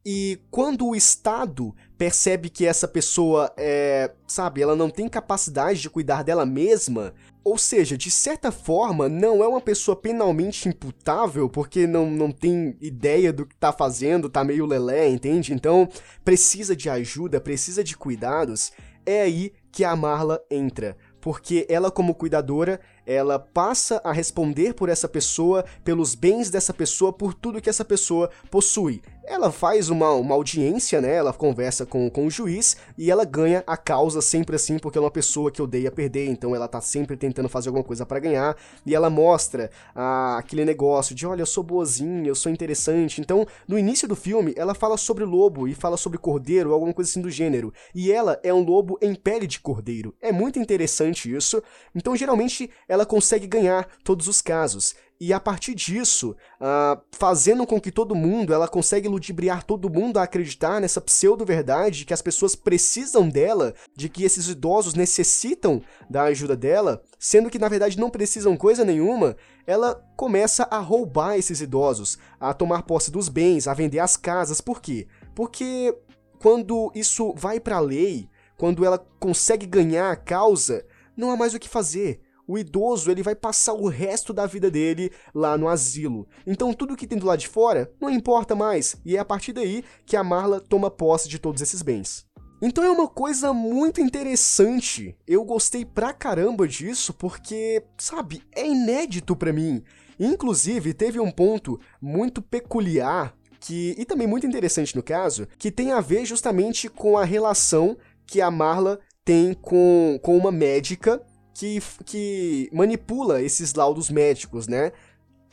E 0.05 0.41
quando 0.51 0.87
o 0.87 0.95
Estado 0.95 1.73
percebe 1.97 2.49
que 2.49 2.65
essa 2.65 2.87
pessoa 2.87 3.53
é, 3.55 4.11
sabe, 4.27 4.61
ela 4.61 4.75
não 4.75 4.89
tem 4.89 5.07
capacidade 5.07 5.79
de 5.79 5.89
cuidar 5.89 6.23
dela 6.23 6.45
mesma, 6.45 7.13
ou 7.43 7.57
seja, 7.57 7.97
de 7.97 8.09
certa 8.09 8.51
forma, 8.51 9.09
não 9.09 9.43
é 9.43 9.47
uma 9.47 9.59
pessoa 9.59 9.95
penalmente 9.95 10.69
imputável 10.69 11.49
porque 11.49 11.85
não, 11.85 12.09
não 12.09 12.31
tem 12.31 12.77
ideia 12.79 13.33
do 13.33 13.45
que 13.45 13.55
tá 13.55 13.73
fazendo, 13.73 14.29
tá 14.29 14.43
meio 14.43 14.65
lelé, 14.65 15.09
entende? 15.09 15.53
Então, 15.53 15.87
precisa 16.23 16.75
de 16.75 16.89
ajuda, 16.89 17.41
precisa 17.41 17.83
de 17.83 17.97
cuidados. 17.97 18.71
É 19.05 19.21
aí 19.21 19.51
que 19.71 19.83
a 19.83 19.95
Marla 19.95 20.41
entra 20.49 20.95
porque 21.23 21.65
ela 21.69 21.89
como 21.89 22.13
cuidadora, 22.13 22.81
ela 23.05 23.39
passa 23.39 24.01
a 24.03 24.11
responder 24.11 24.73
por 24.73 24.89
essa 24.89 25.07
pessoa, 25.07 25.63
pelos 25.81 26.15
bens 26.15 26.49
dessa 26.49 26.73
pessoa, 26.73 27.13
por 27.13 27.33
tudo 27.33 27.61
que 27.61 27.69
essa 27.69 27.85
pessoa 27.85 28.29
possui. 28.51 29.01
Ela 29.25 29.51
faz 29.51 29.89
uma, 29.89 30.11
uma 30.11 30.35
audiência, 30.35 30.99
né? 30.99 31.15
Ela 31.15 31.31
conversa 31.31 31.85
com, 31.85 32.09
com 32.09 32.27
o 32.27 32.29
juiz 32.29 32.75
e 32.97 33.09
ela 33.09 33.23
ganha 33.23 33.63
a 33.65 33.77
causa 33.77 34.21
sempre 34.21 34.57
assim, 34.57 34.77
porque 34.77 34.97
ela 34.97 35.05
é 35.05 35.07
uma 35.07 35.11
pessoa 35.11 35.49
que 35.49 35.61
odeia 35.61 35.89
perder, 35.89 36.27
então 36.27 36.53
ela 36.53 36.67
tá 36.67 36.81
sempre 36.81 37.15
tentando 37.15 37.47
fazer 37.47 37.69
alguma 37.69 37.85
coisa 37.85 38.05
para 38.05 38.19
ganhar. 38.19 38.57
E 38.85 38.93
ela 38.93 39.09
mostra 39.09 39.71
ah, 39.95 40.37
aquele 40.37 40.65
negócio 40.65 41.15
de: 41.15 41.25
olha, 41.25 41.41
eu 41.41 41.45
sou 41.45 41.63
boazinha, 41.63 42.27
eu 42.27 42.35
sou 42.35 42.51
interessante. 42.51 43.21
Então, 43.21 43.47
no 43.65 43.79
início 43.79 44.07
do 44.07 44.15
filme, 44.15 44.53
ela 44.57 44.75
fala 44.75 44.97
sobre 44.97 45.23
lobo 45.23 45.69
e 45.69 45.73
fala 45.73 45.95
sobre 45.95 46.17
cordeiro, 46.17 46.73
alguma 46.73 46.93
coisa 46.93 47.09
assim 47.09 47.21
do 47.21 47.31
gênero. 47.31 47.73
E 47.95 48.11
ela 48.11 48.39
é 48.43 48.53
um 48.53 48.61
lobo 48.61 48.97
em 49.01 49.15
pele 49.15 49.47
de 49.47 49.59
cordeiro. 49.59 50.13
É 50.21 50.33
muito 50.33 50.59
interessante 50.59 51.33
isso. 51.33 51.63
Então, 51.95 52.15
geralmente, 52.15 52.69
ela 52.89 53.05
consegue 53.05 53.47
ganhar 53.47 53.87
todos 54.03 54.27
os 54.27 54.41
casos. 54.41 54.95
E 55.19 55.31
a 55.31 55.39
partir 55.39 55.73
disso, 55.73 56.35
uh, 56.59 57.01
fazendo 57.11 57.65
com 57.65 57.79
que 57.79 57.91
todo 57.91 58.15
mundo, 58.15 58.53
ela 58.53 58.67
consegue 58.67 59.07
ludibriar 59.07 59.63
todo 59.63 59.89
mundo 59.89 60.17
a 60.17 60.23
acreditar 60.23 60.81
nessa 60.81 60.99
pseudo-verdade 60.99 62.03
que 62.03 62.13
as 62.13 62.21
pessoas 62.21 62.55
precisam 62.55 63.29
dela, 63.29 63.73
de 63.95 64.09
que 64.09 64.23
esses 64.23 64.47
idosos 64.49 64.95
necessitam 64.95 65.81
da 66.09 66.23
ajuda 66.23 66.55
dela, 66.55 67.01
sendo 67.17 67.49
que 67.49 67.59
na 67.59 67.69
verdade 67.69 67.99
não 67.99 68.09
precisam 68.09 68.57
coisa 68.57 68.83
nenhuma, 68.83 69.37
ela 69.65 70.03
começa 70.17 70.67
a 70.69 70.79
roubar 70.79 71.37
esses 71.37 71.61
idosos, 71.61 72.17
a 72.39 72.53
tomar 72.53 72.83
posse 72.83 73.09
dos 73.09 73.29
bens, 73.29 73.67
a 73.67 73.73
vender 73.73 73.99
as 73.99 74.17
casas. 74.17 74.59
Por 74.59 74.81
quê? 74.81 75.07
Porque 75.33 75.95
quando 76.39 76.91
isso 76.93 77.33
vai 77.37 77.59
para 77.59 77.77
a 77.77 77.79
lei, 77.81 78.27
quando 78.57 78.83
ela 78.83 78.97
consegue 79.19 79.65
ganhar 79.65 80.11
a 80.11 80.15
causa, 80.17 80.85
não 81.15 81.31
há 81.31 81.37
mais 81.37 81.53
o 81.53 81.59
que 81.59 81.69
fazer 81.69 82.21
o 82.47 82.57
idoso 82.57 83.09
ele 83.09 83.23
vai 83.23 83.35
passar 83.35 83.73
o 83.73 83.87
resto 83.87 84.33
da 84.33 84.45
vida 84.45 84.69
dele 84.69 85.11
lá 85.33 85.57
no 85.57 85.67
asilo. 85.67 86.27
Então 86.45 86.73
tudo 86.73 86.95
que 86.95 87.07
tem 87.07 87.17
do 87.17 87.25
lado 87.25 87.39
de 87.39 87.47
fora 87.47 87.91
não 87.99 88.09
importa 88.09 88.55
mais, 88.55 88.95
e 89.05 89.15
é 89.15 89.19
a 89.19 89.25
partir 89.25 89.53
daí 89.53 89.83
que 90.05 90.15
a 90.15 90.23
Marla 90.23 90.59
toma 90.59 90.91
posse 90.91 91.27
de 91.29 91.39
todos 91.39 91.61
esses 91.61 91.81
bens. 91.81 92.25
Então 92.61 92.83
é 92.83 92.89
uma 92.89 93.09
coisa 93.09 93.51
muito 93.51 93.99
interessante. 93.99 95.17
Eu 95.27 95.43
gostei 95.43 95.83
pra 95.83 96.13
caramba 96.13 96.65
disso 96.65 97.13
porque, 97.13 97.83
sabe, 97.97 98.41
é 98.55 98.65
inédito 98.65 99.35
para 99.35 99.51
mim. 99.51 99.83
Inclusive, 100.17 100.93
teve 100.93 101.19
um 101.19 101.29
ponto 101.29 101.77
muito 102.01 102.41
peculiar 102.41 103.35
que 103.59 103.95
e 103.97 104.05
também 104.05 104.27
muito 104.27 104.47
interessante 104.47 104.95
no 104.95 105.03
caso, 105.03 105.47
que 105.57 105.71
tem 105.71 105.91
a 105.91 106.01
ver 106.01 106.25
justamente 106.25 106.89
com 106.89 107.17
a 107.17 107.25
relação 107.25 107.97
que 108.25 108.41
a 108.41 108.51
Marla 108.51 108.99
tem 109.23 109.53
com, 109.53 110.19
com 110.21 110.37
uma 110.37 110.51
médica 110.51 111.21
que, 111.53 111.81
que 112.05 112.69
manipula 112.73 113.41
esses 113.41 113.73
laudos 113.73 114.09
médicos, 114.09 114.67
né? 114.67 114.91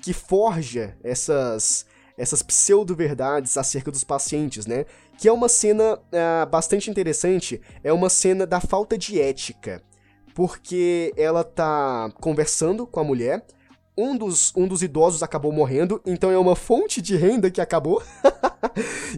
Que 0.02 0.12
forja 0.12 0.97
essas 1.02 1.87
essas 2.19 2.42
pseudo-verdades 2.42 3.57
acerca 3.57 3.90
dos 3.90 4.04
pacientes, 4.04 4.66
né? 4.66 4.85
Que 5.16 5.26
é 5.26 5.33
uma 5.33 5.49
cena 5.49 5.95
uh, 5.95 6.47
bastante 6.50 6.90
interessante, 6.90 7.62
é 7.83 7.90
uma 7.95 8.11
cena 8.11 8.47
da 8.47 8.61
falta 8.61 8.99
de 8.99 9.19
ética, 9.19 9.83
porque 10.35 11.14
ela 11.16 11.42
tá 11.42 12.12
conversando 12.21 12.87
com 12.87 13.00
a 13.00 13.04
mulher, 13.04 13.42
um 13.97 14.16
dos, 14.16 14.52
um 14.54 14.69
dos 14.69 14.83
idosos 14.83 15.23
acabou 15.23 15.50
morrendo, 15.50 16.00
então 16.04 16.30
é 16.30 16.38
uma 16.38 16.54
fonte 16.54 17.00
de 17.00 17.16
renda 17.16 17.50
que 17.50 17.61
acabou. 17.61 18.02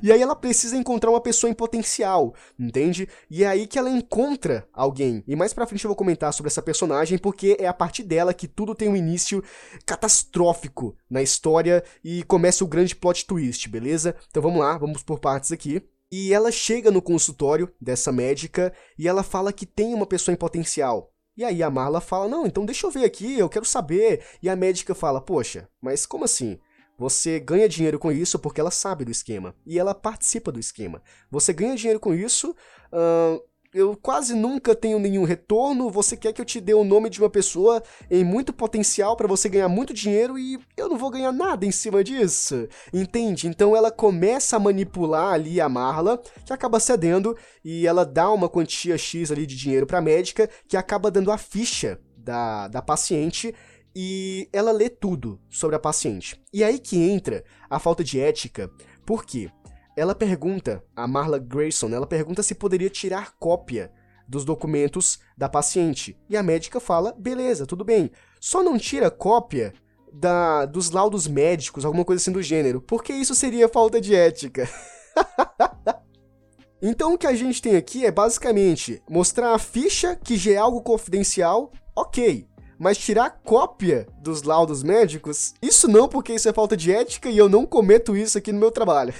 e 0.02 0.12
aí 0.12 0.20
ela 0.20 0.36
precisa 0.36 0.76
encontrar 0.76 1.10
uma 1.10 1.20
pessoa 1.20 1.50
em 1.50 1.54
potencial, 1.54 2.34
entende? 2.58 3.08
E 3.30 3.44
é 3.44 3.46
aí 3.46 3.66
que 3.66 3.78
ela 3.78 3.90
encontra 3.90 4.66
alguém. 4.72 5.22
E 5.26 5.36
mais 5.36 5.52
pra 5.52 5.66
frente 5.66 5.84
eu 5.84 5.88
vou 5.88 5.96
comentar 5.96 6.32
sobre 6.32 6.48
essa 6.48 6.62
personagem, 6.62 7.18
porque 7.18 7.56
é 7.58 7.66
a 7.66 7.74
partir 7.74 8.02
dela 8.02 8.34
que 8.34 8.48
tudo 8.48 8.74
tem 8.74 8.88
um 8.88 8.96
início 8.96 9.42
catastrófico 9.84 10.96
na 11.10 11.22
história 11.22 11.82
e 12.04 12.22
começa 12.24 12.64
o 12.64 12.68
grande 12.68 12.94
plot 12.94 13.26
twist, 13.26 13.68
beleza? 13.68 14.14
Então 14.30 14.42
vamos 14.42 14.60
lá, 14.60 14.76
vamos 14.78 15.02
por 15.02 15.18
partes 15.18 15.52
aqui. 15.52 15.82
E 16.10 16.34
ela 16.34 16.52
chega 16.52 16.90
no 16.90 17.00
consultório 17.00 17.72
dessa 17.80 18.12
médica 18.12 18.72
e 18.98 19.08
ela 19.08 19.22
fala 19.22 19.52
que 19.52 19.64
tem 19.64 19.94
uma 19.94 20.06
pessoa 20.06 20.34
em 20.34 20.36
potencial. 20.36 21.10
E 21.34 21.44
aí 21.44 21.62
a 21.62 21.70
Marla 21.70 22.00
fala: 22.00 22.28
Não, 22.28 22.46
então 22.46 22.66
deixa 22.66 22.86
eu 22.86 22.90
ver 22.90 23.04
aqui, 23.04 23.38
eu 23.38 23.48
quero 23.48 23.64
saber. 23.64 24.22
E 24.42 24.48
a 24.48 24.56
médica 24.56 24.94
fala: 24.94 25.20
Poxa, 25.20 25.68
mas 25.80 26.04
como 26.04 26.24
assim? 26.24 26.58
Você 26.98 27.40
ganha 27.40 27.68
dinheiro 27.68 27.98
com 27.98 28.12
isso 28.12 28.38
porque 28.38 28.60
ela 28.60 28.70
sabe 28.70 29.04
do 29.04 29.10
esquema. 29.10 29.54
E 29.66 29.78
ela 29.78 29.94
participa 29.94 30.52
do 30.52 30.60
esquema. 30.60 31.02
Você 31.30 31.52
ganha 31.52 31.76
dinheiro 31.76 31.98
com 31.98 32.14
isso, 32.14 32.54
uh, 32.92 33.42
eu 33.74 33.96
quase 33.96 34.34
nunca 34.34 34.74
tenho 34.74 34.98
nenhum 34.98 35.24
retorno, 35.24 35.90
você 35.90 36.14
quer 36.14 36.32
que 36.32 36.40
eu 36.40 36.44
te 36.44 36.60
dê 36.60 36.74
o 36.74 36.84
nome 36.84 37.08
de 37.08 37.20
uma 37.20 37.30
pessoa 37.30 37.82
em 38.10 38.22
muito 38.22 38.52
potencial 38.52 39.16
para 39.16 39.26
você 39.26 39.48
ganhar 39.48 39.68
muito 39.68 39.94
dinheiro 39.94 40.38
e 40.38 40.58
eu 40.76 40.90
não 40.90 40.98
vou 40.98 41.10
ganhar 41.10 41.32
nada 41.32 41.64
em 41.64 41.72
cima 41.72 42.04
disso. 42.04 42.68
Entende? 42.92 43.48
Então 43.48 43.74
ela 43.74 43.90
começa 43.90 44.56
a 44.56 44.60
manipular 44.60 45.32
ali 45.32 45.60
a 45.60 45.68
Marla, 45.68 46.20
que 46.44 46.52
acaba 46.52 46.78
cedendo 46.78 47.36
e 47.64 47.86
ela 47.86 48.04
dá 48.04 48.30
uma 48.30 48.48
quantia 48.48 48.98
X 48.98 49.32
ali 49.32 49.46
de 49.46 49.56
dinheiro 49.56 49.86
para 49.86 50.02
médica, 50.02 50.50
que 50.68 50.76
acaba 50.76 51.10
dando 51.10 51.32
a 51.32 51.38
ficha 51.38 51.98
da, 52.16 52.68
da 52.68 52.82
paciente 52.82 53.54
e 53.94 54.48
ela 54.52 54.72
lê 54.72 54.88
tudo 54.88 55.40
sobre 55.50 55.76
a 55.76 55.80
paciente. 55.80 56.42
E 56.52 56.62
aí 56.64 56.78
que 56.78 56.96
entra 56.96 57.44
a 57.68 57.78
falta 57.78 58.02
de 58.02 58.20
ética, 58.20 58.70
por 59.04 59.24
quê? 59.24 59.50
ela 59.96 60.14
pergunta, 60.14 60.82
a 60.96 61.06
Marla 61.06 61.38
Grayson, 61.38 61.90
ela 61.90 62.06
pergunta 62.06 62.42
se 62.42 62.54
poderia 62.54 62.88
tirar 62.88 63.34
cópia 63.38 63.92
dos 64.26 64.44
documentos 64.44 65.18
da 65.36 65.48
paciente. 65.48 66.18
E 66.28 66.36
a 66.36 66.42
médica 66.42 66.80
fala: 66.80 67.12
beleza, 67.12 67.66
tudo 67.66 67.84
bem. 67.84 68.10
Só 68.40 68.62
não 68.62 68.78
tira 68.78 69.10
cópia 69.10 69.74
da, 70.12 70.64
dos 70.64 70.90
laudos 70.90 71.26
médicos, 71.26 71.84
alguma 71.84 72.04
coisa 72.04 72.20
assim 72.20 72.32
do 72.32 72.42
gênero, 72.42 72.80
porque 72.80 73.12
isso 73.12 73.34
seria 73.34 73.68
falta 73.68 74.00
de 74.00 74.14
ética. 74.14 74.68
então 76.80 77.14
o 77.14 77.18
que 77.18 77.26
a 77.26 77.34
gente 77.34 77.60
tem 77.60 77.76
aqui 77.76 78.06
é 78.06 78.10
basicamente 78.10 79.02
mostrar 79.08 79.54
a 79.54 79.58
ficha 79.58 80.16
que 80.16 80.36
já 80.36 80.52
é 80.52 80.56
algo 80.56 80.82
confidencial, 80.82 81.70
ok. 81.94 82.48
Mas 82.82 82.98
tirar 82.98 83.30
cópia 83.44 84.08
dos 84.20 84.42
laudos 84.42 84.82
médicos, 84.82 85.54
isso 85.62 85.86
não, 85.86 86.08
porque 86.08 86.32
isso 86.32 86.48
é 86.48 86.52
falta 86.52 86.76
de 86.76 86.90
ética 86.90 87.30
e 87.30 87.38
eu 87.38 87.48
não 87.48 87.64
cometo 87.64 88.16
isso 88.16 88.36
aqui 88.36 88.50
no 88.50 88.58
meu 88.58 88.72
trabalho. 88.72 89.14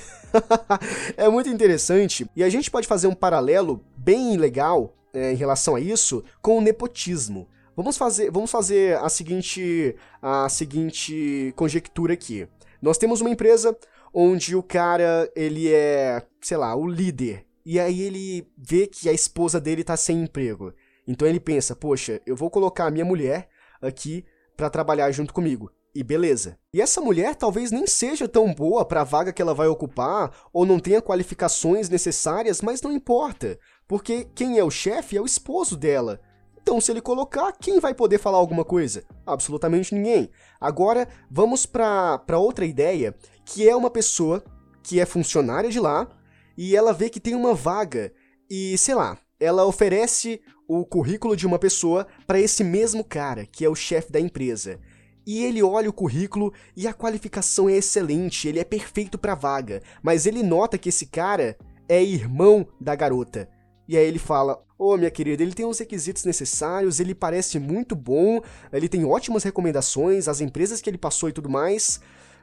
é 1.16 1.28
muito 1.28 1.48
interessante 1.48 2.28
e 2.34 2.42
a 2.42 2.48
gente 2.48 2.68
pode 2.68 2.88
fazer 2.88 3.06
um 3.06 3.14
paralelo 3.14 3.80
bem 3.96 4.36
legal 4.36 4.92
é, 5.14 5.30
em 5.30 5.36
relação 5.36 5.76
a 5.76 5.80
isso 5.80 6.24
com 6.40 6.58
o 6.58 6.60
nepotismo. 6.60 7.46
Vamos 7.76 7.96
fazer, 7.96 8.32
vamos 8.32 8.50
fazer 8.50 8.98
a 8.98 9.08
seguinte, 9.08 9.94
a 10.20 10.48
seguinte 10.48 11.54
conjectura 11.54 12.14
aqui. 12.14 12.48
Nós 12.82 12.98
temos 12.98 13.20
uma 13.20 13.30
empresa 13.30 13.78
onde 14.12 14.56
o 14.56 14.62
cara, 14.64 15.30
ele 15.36 15.72
é, 15.72 16.20
sei 16.40 16.56
lá, 16.56 16.74
o 16.74 16.84
líder. 16.84 17.46
E 17.64 17.78
aí 17.78 18.02
ele 18.02 18.44
vê 18.58 18.88
que 18.88 19.08
a 19.08 19.12
esposa 19.12 19.60
dele 19.60 19.84
tá 19.84 19.96
sem 19.96 20.20
emprego. 20.20 20.74
Então 21.06 21.28
ele 21.28 21.38
pensa, 21.38 21.76
poxa, 21.76 22.20
eu 22.26 22.34
vou 22.34 22.50
colocar 22.50 22.86
a 22.86 22.90
minha 22.90 23.04
mulher 23.04 23.51
aqui 23.82 24.24
para 24.56 24.70
trabalhar 24.70 25.10
junto 25.10 25.34
comigo. 25.34 25.70
E 25.94 26.02
beleza. 26.02 26.58
E 26.72 26.80
essa 26.80 27.02
mulher 27.02 27.34
talvez 27.34 27.70
nem 27.70 27.86
seja 27.86 28.26
tão 28.26 28.54
boa 28.54 28.84
para 28.84 29.02
a 29.02 29.04
vaga 29.04 29.32
que 29.32 29.42
ela 29.42 29.52
vai 29.52 29.66
ocupar 29.66 30.34
ou 30.50 30.64
não 30.64 30.80
tenha 30.80 31.02
qualificações 31.02 31.90
necessárias, 31.90 32.62
mas 32.62 32.80
não 32.80 32.90
importa, 32.90 33.58
porque 33.86 34.26
quem 34.34 34.58
é 34.58 34.64
o 34.64 34.70
chefe 34.70 35.18
é 35.18 35.20
o 35.20 35.26
esposo 35.26 35.76
dela. 35.76 36.18
Então, 36.62 36.80
se 36.80 36.92
ele 36.92 37.00
colocar, 37.00 37.52
quem 37.52 37.80
vai 37.80 37.92
poder 37.92 38.18
falar 38.18 38.38
alguma 38.38 38.64
coisa? 38.64 39.04
Absolutamente 39.26 39.94
ninguém. 39.94 40.30
Agora, 40.60 41.08
vamos 41.30 41.66
para 41.66 42.38
outra 42.38 42.64
ideia, 42.64 43.14
que 43.44 43.68
é 43.68 43.74
uma 43.74 43.90
pessoa 43.90 44.42
que 44.82 45.00
é 45.00 45.04
funcionária 45.04 45.68
de 45.68 45.80
lá 45.80 46.08
e 46.56 46.76
ela 46.76 46.92
vê 46.92 47.10
que 47.10 47.20
tem 47.20 47.34
uma 47.34 47.52
vaga 47.52 48.12
e, 48.48 48.78
sei 48.78 48.94
lá, 48.94 49.18
ela 49.42 49.66
oferece 49.66 50.40
o 50.68 50.84
currículo 50.84 51.36
de 51.36 51.46
uma 51.46 51.58
pessoa 51.58 52.06
para 52.26 52.40
esse 52.40 52.62
mesmo 52.62 53.02
cara, 53.02 53.44
que 53.44 53.64
é 53.64 53.68
o 53.68 53.74
chefe 53.74 54.12
da 54.12 54.20
empresa. 54.20 54.78
E 55.26 55.44
ele 55.44 55.62
olha 55.62 55.90
o 55.90 55.92
currículo 55.92 56.52
e 56.76 56.86
a 56.86 56.94
qualificação 56.94 57.68
é 57.68 57.76
excelente, 57.76 58.48
ele 58.48 58.60
é 58.60 58.64
perfeito 58.64 59.18
para 59.18 59.34
vaga, 59.34 59.82
mas 60.02 60.26
ele 60.26 60.42
nota 60.42 60.78
que 60.78 60.88
esse 60.88 61.06
cara 61.06 61.56
é 61.88 62.02
irmão 62.02 62.66
da 62.80 62.94
garota. 62.94 63.48
E 63.88 63.96
aí 63.96 64.06
ele 64.06 64.18
fala: 64.18 64.62
Ô 64.78 64.92
oh, 64.92 64.96
minha 64.96 65.10
querida, 65.10 65.42
ele 65.42 65.54
tem 65.54 65.66
os 65.66 65.78
requisitos 65.78 66.24
necessários, 66.24 66.98
ele 66.98 67.14
parece 67.14 67.58
muito 67.58 67.94
bom, 67.94 68.40
ele 68.72 68.88
tem 68.88 69.04
ótimas 69.04 69.42
recomendações, 69.42 70.28
as 70.28 70.40
empresas 70.40 70.80
que 70.80 70.88
ele 70.90 70.98
passou 70.98 71.28
e 71.28 71.32
tudo 71.32 71.48
mais, 71.48 72.00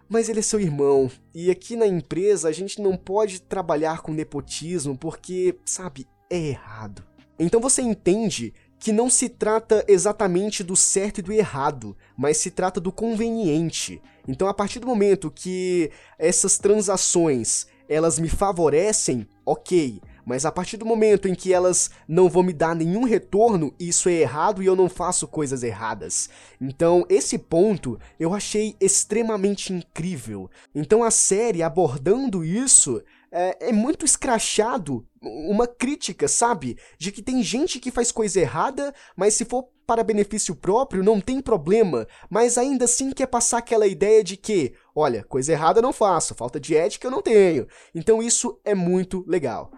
mas 0.07 0.29
ele 0.29 0.39
é 0.39 0.43
seu 0.43 0.59
irmão. 0.59 1.09
E 1.33 1.49
aqui 1.51 1.75
na 1.75 1.87
empresa 1.87 2.47
a 2.47 2.51
gente 2.51 2.81
não 2.81 2.95
pode 2.95 3.41
trabalhar 3.41 4.01
com 4.01 4.13
nepotismo 4.13 4.97
porque, 4.97 5.57
sabe, 5.65 6.07
é 6.29 6.37
errado. 6.37 7.03
Então 7.37 7.59
você 7.59 7.81
entende 7.81 8.53
que 8.79 8.93
não 8.93 9.09
se 9.09 9.27
trata 9.27 9.83
exatamente 9.87 10.63
do 10.63 10.75
certo 10.75 11.19
e 11.19 11.21
do 11.21 11.33
errado, 11.33 11.97
mas 12.17 12.37
se 12.37 12.49
trata 12.49 12.79
do 12.79 12.91
conveniente. 12.91 14.01
Então, 14.27 14.47
a 14.47 14.53
partir 14.53 14.79
do 14.79 14.87
momento 14.87 15.29
que 15.29 15.91
essas 16.17 16.57
transações 16.57 17.67
elas 17.89 18.19
me 18.19 18.29
favorecem, 18.29 19.27
ok. 19.45 19.99
Mas 20.23 20.45
a 20.45 20.51
partir 20.51 20.77
do 20.77 20.85
momento 20.85 21.27
em 21.27 21.33
que 21.33 21.51
elas 21.51 21.89
não 22.07 22.29
vão 22.29 22.43
me 22.43 22.53
dar 22.53 22.75
nenhum 22.75 23.03
retorno, 23.03 23.73
isso 23.79 24.07
é 24.07 24.13
errado 24.13 24.61
e 24.61 24.67
eu 24.67 24.75
não 24.75 24.87
faço 24.87 25.27
coisas 25.27 25.63
erradas. 25.63 26.29
Então, 26.61 27.03
esse 27.09 27.39
ponto 27.39 27.99
eu 28.19 28.31
achei 28.31 28.75
extremamente 28.79 29.73
incrível. 29.73 30.47
Então, 30.75 31.03
a 31.03 31.09
série 31.09 31.63
abordando 31.63 32.45
isso 32.45 33.01
é, 33.31 33.69
é 33.69 33.71
muito 33.71 34.05
escrachado 34.05 35.03
uma 35.21 35.67
crítica, 35.67 36.27
sabe? 36.27 36.77
De 36.97 37.11
que 37.11 37.21
tem 37.21 37.43
gente 37.43 37.79
que 37.79 37.91
faz 37.91 38.11
coisa 38.11 38.39
errada, 38.39 38.93
mas 39.15 39.33
se 39.33 39.45
for 39.45 39.69
para 39.85 40.03
benefício 40.03 40.55
próprio, 40.55 41.03
não 41.03 41.19
tem 41.19 41.41
problema, 41.41 42.07
mas 42.29 42.57
ainda 42.57 42.85
assim 42.85 43.11
quer 43.11 43.25
passar 43.25 43.57
aquela 43.57 43.87
ideia 43.87 44.23
de 44.23 44.37
que, 44.37 44.73
olha, 44.95 45.23
coisa 45.23 45.51
errada 45.51 45.79
eu 45.79 45.83
não 45.83 45.91
faço, 45.91 46.35
falta 46.35 46.59
de 46.59 46.75
ética 46.75 47.07
eu 47.07 47.11
não 47.11 47.21
tenho. 47.23 47.67
Então 47.93 48.21
isso 48.21 48.59
é 48.63 48.75
muito 48.75 49.25
legal. 49.27 49.71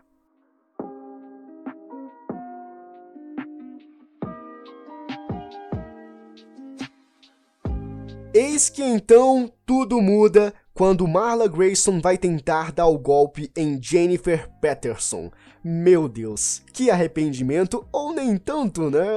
Eis 8.33 8.69
que 8.69 8.81
então 8.81 9.51
tudo 9.65 10.01
muda 10.01 10.53
quando 10.73 11.07
Marla 11.07 11.47
Grayson 11.47 11.99
vai 11.99 12.17
tentar 12.17 12.71
dar 12.71 12.87
o 12.87 12.97
golpe 12.97 13.51
em 13.55 13.81
Jennifer 13.81 14.49
Patterson. 14.61 15.31
Meu 15.63 16.09
Deus, 16.09 16.63
que 16.73 16.89
arrependimento, 16.89 17.85
ou 17.91 18.13
nem 18.13 18.35
tanto, 18.35 18.89
né? 18.89 19.15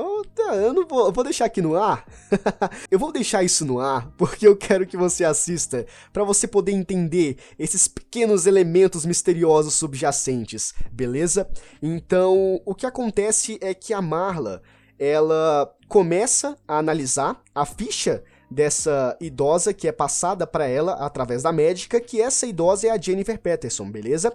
Eu 0.52 0.74
não 0.74 0.86
vou, 0.86 1.06
eu 1.06 1.12
vou 1.12 1.24
deixar 1.24 1.46
aqui 1.46 1.62
no 1.62 1.74
ar. 1.76 2.04
eu 2.90 2.98
vou 2.98 3.10
deixar 3.10 3.42
isso 3.42 3.64
no 3.64 3.80
ar 3.80 4.10
porque 4.18 4.46
eu 4.46 4.56
quero 4.56 4.86
que 4.86 4.96
você 4.96 5.24
assista 5.24 5.86
para 6.12 6.24
você 6.24 6.46
poder 6.46 6.72
entender 6.72 7.38
esses 7.58 7.88
pequenos 7.88 8.46
elementos 8.46 9.06
misteriosos 9.06 9.74
subjacentes, 9.74 10.74
beleza? 10.92 11.48
Então, 11.80 12.60
o 12.66 12.74
que 12.74 12.84
acontece 12.84 13.58
é 13.62 13.72
que 13.72 13.94
a 13.94 14.02
Marla, 14.02 14.60
ela 14.98 15.72
começa 15.88 16.58
a 16.68 16.78
analisar 16.78 17.40
a 17.54 17.64
ficha 17.64 18.22
dessa 18.54 19.16
idosa 19.20 19.74
que 19.74 19.88
é 19.88 19.92
passada 19.92 20.46
para 20.46 20.66
ela 20.66 20.92
através 20.92 21.42
da 21.42 21.52
médica, 21.52 22.00
que 22.00 22.22
essa 22.22 22.46
idosa 22.46 22.86
é 22.86 22.90
a 22.90 23.00
Jennifer 23.00 23.38
Peterson, 23.38 23.90
beleza? 23.90 24.32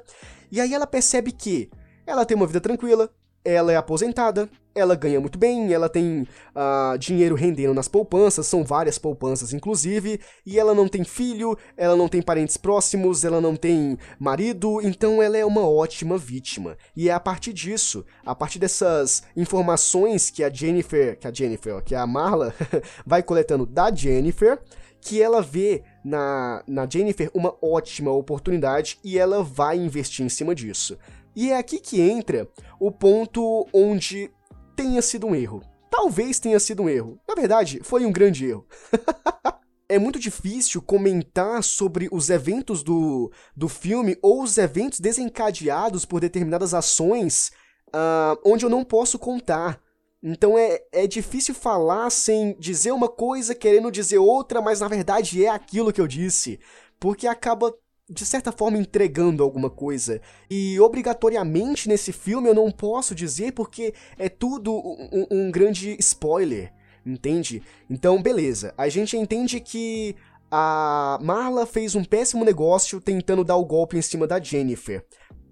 E 0.51 0.59
aí 0.59 0.73
ela 0.73 0.85
percebe 0.85 1.31
que 1.31 1.69
ela 2.05 2.25
tem 2.25 2.35
uma 2.35 2.45
vida 2.45 2.59
tranquila, 2.59 3.09
ela 3.43 3.71
é 3.71 3.75
aposentada, 3.75 4.49
ela 4.75 4.95
ganha 4.95 5.19
muito 5.19 5.37
bem, 5.37 5.73
ela 5.73 5.89
tem 5.89 6.27
uh, 6.55 6.97
dinheiro 6.97 7.35
rendendo 7.35 7.73
nas 7.73 7.87
poupanças, 7.87 8.47
são 8.47 8.63
várias 8.63 8.97
poupanças 8.97 9.53
inclusive, 9.53 10.19
e 10.45 10.59
ela 10.59 10.73
não 10.73 10.87
tem 10.87 11.03
filho, 11.03 11.57
ela 11.75 11.95
não 11.95 12.07
tem 12.07 12.21
parentes 12.21 12.57
próximos, 12.57 13.23
ela 13.23 13.41
não 13.41 13.55
tem 13.55 13.97
marido, 14.19 14.79
então 14.81 15.21
ela 15.21 15.37
é 15.37 15.45
uma 15.45 15.67
ótima 15.67 16.17
vítima. 16.17 16.77
E 16.95 17.09
é 17.09 17.13
a 17.13 17.19
partir 17.19 17.53
disso, 17.53 18.05
a 18.25 18.35
partir 18.35 18.59
dessas 18.59 19.23
informações 19.35 20.29
que 20.29 20.43
a 20.43 20.49
Jennifer, 20.49 21.17
que 21.17 21.27
a 21.27 21.33
Jennifer, 21.33 21.81
que 21.83 21.95
a 21.95 22.05
Marla 22.05 22.53
vai 23.05 23.23
coletando 23.23 23.65
da 23.65 23.93
Jennifer, 23.93 24.59
que 25.01 25.21
ela 25.21 25.41
vê 25.41 25.83
na, 26.03 26.63
na 26.67 26.87
Jennifer 26.89 27.29
uma 27.33 27.55
ótima 27.61 28.11
oportunidade 28.11 28.99
e 29.03 29.17
ela 29.17 29.43
vai 29.43 29.77
investir 29.77 30.25
em 30.25 30.29
cima 30.29 30.53
disso. 30.53 30.97
E 31.35 31.51
é 31.51 31.57
aqui 31.57 31.79
que 31.79 32.01
entra 32.01 32.47
o 32.79 32.91
ponto 32.91 33.67
onde 33.73 34.31
tenha 34.75 35.01
sido 35.01 35.27
um 35.27 35.35
erro. 35.35 35.61
Talvez 35.89 36.39
tenha 36.39 36.59
sido 36.59 36.83
um 36.83 36.89
erro. 36.89 37.19
Na 37.27 37.35
verdade, 37.35 37.79
foi 37.83 38.05
um 38.05 38.11
grande 38.11 38.45
erro. 38.45 38.65
é 39.89 39.97
muito 39.97 40.19
difícil 40.19 40.81
comentar 40.81 41.63
sobre 41.63 42.07
os 42.11 42.29
eventos 42.29 42.83
do, 42.83 43.31
do 43.55 43.67
filme 43.67 44.17
ou 44.21 44.43
os 44.43 44.57
eventos 44.57 44.99
desencadeados 44.99 46.05
por 46.05 46.21
determinadas 46.21 46.73
ações 46.73 47.51
uh, 47.87 48.39
onde 48.45 48.63
eu 48.63 48.69
não 48.69 48.83
posso 48.83 49.17
contar. 49.17 49.81
Então 50.21 50.57
é, 50.57 50.81
é 50.91 51.07
difícil 51.07 51.55
falar 51.55 52.09
sem 52.09 52.55
dizer 52.59 52.91
uma 52.91 53.07
coisa 53.07 53.55
querendo 53.55 53.91
dizer 53.91 54.17
outra, 54.17 54.61
mas 54.61 54.79
na 54.79 54.87
verdade 54.87 55.43
é 55.43 55.49
aquilo 55.49 55.91
que 55.91 56.01
eu 56.01 56.07
disse. 56.07 56.59
Porque 56.99 57.25
acaba 57.25 57.73
de 58.09 58.25
certa 58.25 58.51
forma 58.51 58.77
entregando 58.77 59.43
alguma 59.43 59.69
coisa. 59.69 60.19
E 60.49 60.79
obrigatoriamente 60.79 61.87
nesse 61.87 62.11
filme 62.11 62.49
eu 62.49 62.55
não 62.55 62.71
posso 62.71 63.13
dizer 63.13 63.53
porque 63.53 63.93
é 64.17 64.27
tudo 64.27 64.75
um, 64.75 65.27
um, 65.29 65.51
grande 65.51 65.95
spoiler, 65.99 66.73
entende? 67.05 67.61
Então, 67.89 68.21
beleza. 68.21 68.73
A 68.77 68.89
gente 68.89 69.15
entende 69.15 69.59
que 69.59 70.15
a 70.49 71.19
Marla 71.21 71.65
fez 71.67 71.93
um 71.93 72.03
péssimo 72.03 72.43
negócio 72.43 72.99
tentando 72.99 73.43
dar 73.43 73.55
o 73.57 73.65
golpe 73.65 73.97
em 73.97 74.01
cima 74.01 74.25
da 74.25 74.41
Jennifer. 74.41 75.05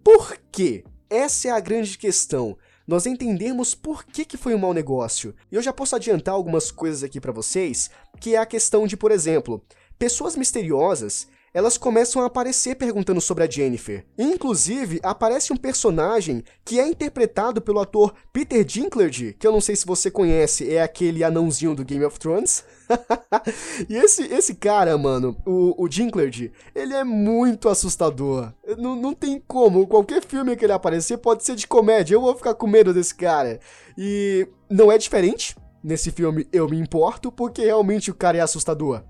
Por 0.03 0.35
quê? 0.51 0.83
Essa 1.09 1.49
é 1.49 1.51
a 1.51 1.59
grande 1.59 1.97
questão. 1.97 2.57
Nós 2.87 3.05
entendemos 3.05 3.75
por 3.75 4.05
que, 4.05 4.25
que 4.25 4.37
foi 4.37 4.55
um 4.55 4.59
mau 4.59 4.73
negócio. 4.73 5.35
E 5.51 5.55
eu 5.55 5.61
já 5.61 5.73
posso 5.73 5.95
adiantar 5.95 6.33
algumas 6.33 6.71
coisas 6.71 7.03
aqui 7.03 7.19
para 7.19 7.33
vocês, 7.33 7.89
que 8.19 8.33
é 8.33 8.37
a 8.37 8.45
questão 8.45 8.87
de, 8.87 8.95
por 8.97 9.11
exemplo, 9.11 9.61
pessoas 9.99 10.35
misteriosas 10.35 11.27
elas 11.57 11.75
começam 11.75 12.21
a 12.21 12.27
aparecer 12.27 12.75
perguntando 12.75 13.19
sobre 13.19 13.43
a 13.43 13.49
Jennifer. 13.49 14.05
Inclusive, 14.15 14.99
aparece 15.01 15.51
um 15.51 15.57
personagem 15.57 16.43
que 16.63 16.79
é 16.79 16.87
interpretado 16.87 17.59
pelo 17.59 17.79
ator 17.79 18.13
Peter 18.31 18.63
Dinklage, 18.63 19.35
que 19.39 19.47
eu 19.47 19.51
não 19.51 19.59
sei 19.59 19.75
se 19.75 19.83
você 19.83 20.11
conhece, 20.11 20.71
é 20.71 20.83
aquele 20.83 21.23
anãozinho 21.23 21.73
do 21.73 21.83
Game 21.83 22.05
of 22.05 22.19
Thrones. 22.19 22.63
e 23.89 23.95
esse, 23.97 24.31
esse 24.31 24.53
cara, 24.53 24.95
mano, 24.99 25.35
o, 25.47 25.83
o 25.83 25.87
Dinklage, 25.89 26.51
ele 26.75 26.93
é 26.93 27.03
muito 27.03 27.69
assustador. 27.69 28.53
Não, 28.77 28.95
não 28.95 29.15
tem 29.15 29.41
como, 29.47 29.87
qualquer 29.87 30.23
filme 30.23 30.55
que 30.55 30.63
ele 30.63 30.73
aparecer 30.73 31.17
pode 31.17 31.43
ser 31.43 31.55
de 31.55 31.65
comédia, 31.65 32.13
eu 32.13 32.21
vou 32.21 32.35
ficar 32.35 32.53
com 32.53 32.67
medo 32.67 32.93
desse 32.93 33.15
cara. 33.15 33.59
E 33.97 34.47
não 34.69 34.91
é 34.91 34.97
diferente, 34.99 35.55
nesse 35.83 36.11
filme 36.11 36.47
eu 36.53 36.69
me 36.69 36.77
importo, 36.77 37.31
porque 37.31 37.65
realmente 37.65 38.11
o 38.11 38.15
cara 38.15 38.37
é 38.37 38.41
assustador. 38.41 39.01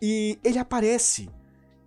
E 0.00 0.38
ele 0.42 0.58
aparece 0.58 1.28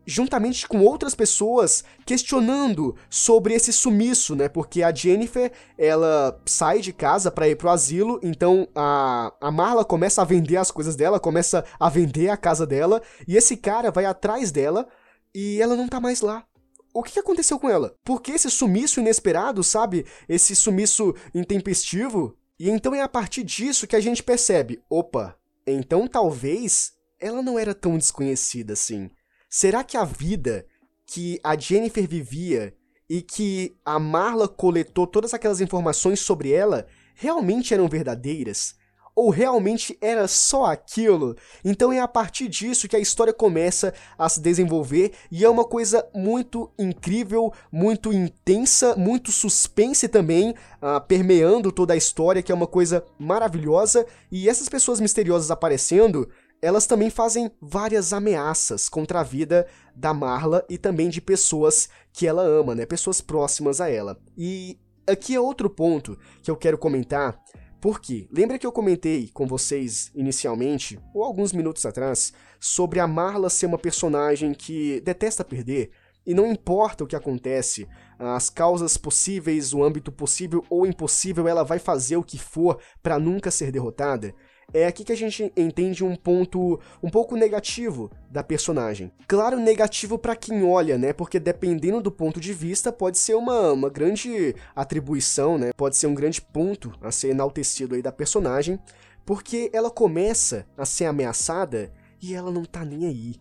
juntamente 0.06 0.68
com 0.68 0.80
outras 0.82 1.16
pessoas 1.16 1.84
questionando 2.06 2.96
sobre 3.10 3.54
esse 3.54 3.74
sumiço, 3.74 4.36
né? 4.36 4.48
Porque 4.48 4.84
a 4.84 4.94
Jennifer, 4.94 5.52
ela 5.78 6.42
sai 6.46 6.80
de 6.80 6.94
casa 6.94 7.32
para 7.32 7.48
ir 7.48 7.56
pro 7.56 7.70
asilo, 7.70 8.20
então 8.22 8.68
a, 8.76 9.34
a 9.42 9.52
Marla 9.52 9.84
começa 9.84 10.22
a 10.22 10.26
vender 10.26 10.58
as 10.58 10.72
coisas 10.72 10.96
dela, 10.96 11.20
começa 11.20 11.66
a 11.80 11.90
vender 11.90 12.30
a 12.30 12.38
casa 12.38 12.66
dela, 12.66 13.02
e 13.28 13.36
esse 13.36 13.58
cara 13.58 13.92
vai 13.92 14.06
atrás 14.06 14.52
dela 14.52 14.88
e 15.34 15.62
ela 15.62 15.76
não 15.76 15.88
tá 15.88 16.00
mais 16.00 16.22
lá. 16.22 16.46
O 16.94 17.04
que 17.04 17.20
aconteceu 17.20 17.60
com 17.60 17.70
ela? 17.70 17.94
Por 18.06 18.22
que 18.22 18.32
esse 18.32 18.50
sumiço 18.50 19.02
inesperado, 19.02 19.62
sabe? 19.64 20.06
Esse 20.30 20.56
sumiço 20.56 21.14
intempestivo? 21.34 22.38
E 22.58 22.70
então 22.70 22.96
é 22.96 23.02
a 23.02 23.10
partir 23.10 23.44
disso 23.44 23.86
que 23.86 23.98
a 23.98 24.00
gente 24.00 24.24
percebe: 24.24 24.82
opa, 24.89 25.38
então 25.68 26.08
talvez 26.08 26.94
ela 27.20 27.41
não 27.41 27.60
era 27.60 27.76
tão 27.76 27.98
desconhecida 27.98 28.74
assim. 28.74 29.10
Será 29.58 29.86
que 29.86 29.96
a 29.96 30.04
vida 30.04 30.65
que 31.06 31.39
a 31.41 31.58
Jennifer 31.58 32.06
vivia 32.06 32.76
e 33.10 33.22
que 33.22 33.74
a 33.86 33.98
Marla 33.98 34.50
coletou 34.50 35.08
todas 35.08 35.34
aquelas 35.34 35.62
informações 35.62 36.20
sobre 36.20 36.52
ela 36.52 36.86
realmente 37.15 37.74
eram 37.74 37.88
verdadeiras? 37.88 38.76
Ou 39.15 39.30
realmente 39.30 39.98
era 40.02 40.28
só 40.28 40.65
aquilo? 40.65 41.38
Então 41.63 41.94
é 41.94 42.02
a 42.02 42.08
partir 42.08 42.50
disso 42.50 42.86
que 42.89 42.98
a 42.98 43.00
história 43.00 43.32
começa 43.32 43.94
a 44.18 44.28
se 44.28 44.41
desenvolver 44.41 45.13
e 45.32 45.46
é 45.46 45.50
uma 45.50 45.63
coisa 45.63 46.06
muito 46.13 46.70
incrível, 46.78 47.54
muito 47.72 48.12
intensa, 48.12 48.94
muito 48.98 49.32
suspense 49.32 50.10
também, 50.10 50.50
uh, 50.50 51.00
permeando 51.08 51.72
toda 51.72 51.94
a 51.94 51.98
história, 51.98 52.44
que 52.44 52.52
é 52.52 52.56
uma 52.56 52.68
coisa 52.68 53.06
maravilhosa. 53.18 54.06
E 54.30 54.50
essas 54.50 54.68
pessoas 54.68 55.00
misteriosas 55.00 55.50
aparecendo 55.50 56.30
elas 56.62 56.86
também 56.86 57.10
fazem 57.10 57.52
várias 57.62 58.13
ameaças 58.13 58.89
contra 58.89 59.20
a 59.20 59.24
vida 59.24 59.68
da 59.96 60.13
Marla 60.13 60.65
e 60.70 60.78
também 60.78 61.10
de 61.10 61.22
pessoas 61.22 61.89
que 62.12 62.28
ela 62.28 62.41
ama, 62.41 62.74
né? 62.74 62.86
Pessoas 62.86 63.22
próximas 63.22 63.80
a 63.80 63.89
ela. 63.89 64.20
E 64.38 64.80
aqui 65.08 65.36
é 65.36 65.39
outro 65.39 65.70
ponto 65.70 66.18
que 66.41 66.50
eu 66.50 66.56
quero 66.56 66.78
comentar, 66.78 67.39
porque 67.80 68.28
lembra 68.32 68.58
que 68.58 68.65
eu 68.65 68.72
comentei 68.72 69.30
com 69.34 69.46
vocês 69.46 70.12
inicialmente, 70.15 71.00
ou 71.13 71.24
alguns 71.24 71.54
minutos 71.54 71.86
atrás, 71.86 72.34
sobre 72.60 73.00
a 73.00 73.08
Marla 73.08 73.50
ser 73.50 73.68
uma 73.68 73.78
personagem 73.78 74.54
que 74.54 75.00
detesta 75.02 75.44
perder, 75.44 75.91
e 76.26 76.34
não 76.34 76.48
importa 76.48 77.04
o 77.04 77.08
que 77.08 77.15
acontece, 77.15 77.88
as 78.18 78.50
causas 78.50 78.98
possíveis, 78.98 79.74
o 79.74 79.84
âmbito 79.84 80.12
possível 80.12 80.65
ou 80.70 80.86
impossível, 80.86 81.48
ela 81.48 81.63
vai 81.63 81.78
fazer 81.78 82.18
o 82.18 82.24
que 82.24 82.39
for 82.39 82.80
para 83.04 83.20
nunca 83.20 83.52
ser 83.52 83.72
derrotada 83.72 84.34
é 84.73 84.86
aqui 84.86 85.04
que 85.04 85.12
a 85.12 85.17
gente 85.17 85.51
entende 85.56 86.04
um 86.04 86.15
ponto 86.15 86.80
um 87.01 87.10
pouco 87.10 87.36
negativo 87.36 88.12
da 88.30 88.43
personagem. 88.43 89.12
Claro, 89.28 89.60
negativo 89.60 90.17
para 90.17 90.36
quem 90.36 90.63
olha, 90.63 90.97
né? 90.97 91.13
Porque 91.13 91.39
dependendo 91.39 92.01
do 92.01 92.12
ponto 92.12 92.39
de 92.39 92.54
vista, 92.54 92.91
pode 92.91 93.17
ser 93.17 93.36
uma, 93.36 93.71
uma 93.71 93.89
grande 93.89 94.56
atribuição, 94.75 95.58
né? 95.58 95.71
Pode 95.75 95.95
ser 95.95 96.08
um 96.08 96.15
grande 96.15 96.41
ponto 96.41 96.93
a 97.01 97.12
ser 97.12 97.30
enaltecido 97.30 97.95
aí 97.95 98.01
da 98.01 98.12
personagem, 98.12 98.80
porque 99.25 99.69
ela 99.73 99.89
começa 99.89 100.65
a 100.78 100.86
ser 100.86 101.06
ameaçada 101.06 101.91
e 102.21 102.34
ela 102.34 102.51
não 102.51 102.65
tá 102.65 102.84
nem 102.84 103.06
aí. 103.08 103.36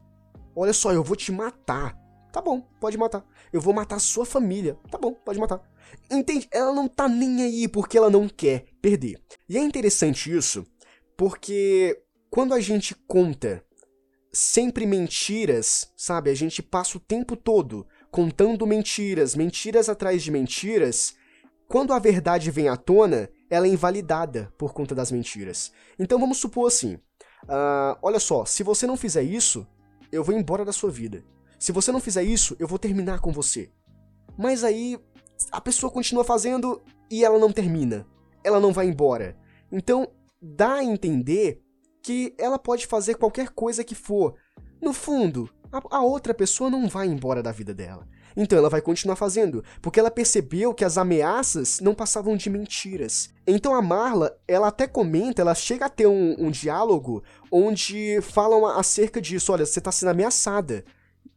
Olha 0.55 0.73
só, 0.73 0.93
eu 0.93 1.03
vou 1.03 1.17
te 1.17 1.33
matar. 1.33 1.99
Tá 2.33 2.41
bom, 2.41 2.61
pode 2.81 2.99
matar. 2.99 3.25
Eu 3.53 3.61
vou 3.61 3.73
matar 3.73 3.99
sua 4.01 4.27
família. 4.27 4.77
Tá 4.91 4.99
bom, 4.99 5.13
pode 5.13 5.39
matar. 5.39 5.61
Entende? 6.11 6.49
Ela 6.51 6.73
não 6.73 6.89
tá 6.89 7.09
nem 7.09 7.43
aí 7.43 7.69
porque 7.69 7.97
ela 7.97 8.11
não 8.11 8.29
quer 8.29 8.65
perder. 8.83 9.21
E 9.49 9.57
é 9.57 9.61
interessante 9.61 10.37
isso, 10.37 10.67
porque 11.17 12.01
quando 12.31 12.55
a 12.55 12.61
gente 12.61 12.95
conta 13.07 13.65
sempre 14.33 14.85
mentiras, 14.85 15.93
sabe? 15.97 16.31
A 16.31 16.35
gente 16.35 16.63
passa 16.63 16.99
o 16.99 17.01
tempo 17.01 17.37
todo 17.37 17.87
contando 18.11 18.67
mentiras, 18.67 19.35
mentiras 19.35 19.89
atrás 19.89 20.23
de 20.23 20.31
mentiras. 20.31 21.15
Quando 21.69 21.93
a 21.93 21.99
verdade 21.99 22.51
vem 22.51 22.69
à 22.69 22.77
tona, 22.77 23.29
ela 23.49 23.67
é 23.67 23.71
invalidada 23.71 24.53
por 24.59 24.73
conta 24.73 24.95
das 24.95 25.11
mentiras. 25.13 25.73
Então 25.99 26.19
vamos 26.19 26.39
supor 26.39 26.67
assim: 26.67 26.95
uh, 27.45 27.97
olha 28.03 28.19
só, 28.19 28.45
se 28.45 28.63
você 28.63 28.87
não 28.87 28.97
fizer 28.97 29.23
isso, 29.23 29.67
eu 30.11 30.25
vou 30.25 30.35
embora 30.35 30.65
da 30.65 30.73
sua 30.73 30.91
vida. 30.91 31.25
Se 31.59 31.73
você 31.73 31.91
não 31.91 32.01
fizer 32.01 32.25
isso, 32.25 32.57
eu 32.59 32.67
vou 32.67 32.79
terminar 32.79 33.21
com 33.21 33.33
você. 33.33 33.71
Mas 34.37 34.65
aí 34.65 34.99
a 35.51 35.61
pessoa 35.61 35.91
continua 35.91 36.25
fazendo 36.25 36.83
e 37.11 37.25
ela 37.25 37.39
não 37.39 37.53
termina. 37.53 38.07
Ela 38.43 38.61
não 38.61 38.73
vai 38.73 38.87
embora. 38.87 39.37
Então 39.71 40.09
dá 40.45 40.75
a 40.75 40.85
entender 40.85 41.63
que 42.03 42.35
ela 42.37 42.59
pode 42.59 42.87
fazer 42.87 43.15
qualquer 43.15 43.49
coisa 43.49 43.83
que 43.83 43.95
for. 43.95 44.35
No 44.81 44.93
fundo, 44.93 45.49
a, 45.73 45.97
a, 45.97 46.03
outra 46.03 46.35
pessoa 46.35 46.69
não 46.69 46.87
vai 46.87 47.07
embora 47.07 47.43
da 47.43 47.51
vida 47.51 47.73
dela. 47.73 48.07
Então 48.37 48.59
ela 48.59 48.69
vai 48.69 48.83
continuar 48.83 49.17
fazendo, 49.17 49.65
porque 49.81 49.99
ela 49.99 50.11
percebeu 50.11 50.75
que 50.75 50.85
as 50.85 50.99
ameaças 50.99 51.81
não 51.81 51.95
passavam 51.95 52.37
de 52.37 52.51
mentiras. 52.51 53.31
Então 53.47 53.75
a 53.75 53.81
Marla, 53.81 54.37
ela 54.47 54.69
até 54.69 54.87
comenta, 54.87 55.41
ela 55.41 55.55
chega 55.55 55.87
a 55.87 55.89
ter 55.89 56.09
um, 56.09 56.35
um 56.39 56.51
diálogo 56.51 57.23
onde 57.51 58.21
falam 58.21 58.67
acerca 58.67 59.21
disso: 59.21 59.53
olha, 59.53 59.65
você 59.65 59.79
está 59.79 59.91
sendo 59.91 60.11
ameaçada. 60.11 60.85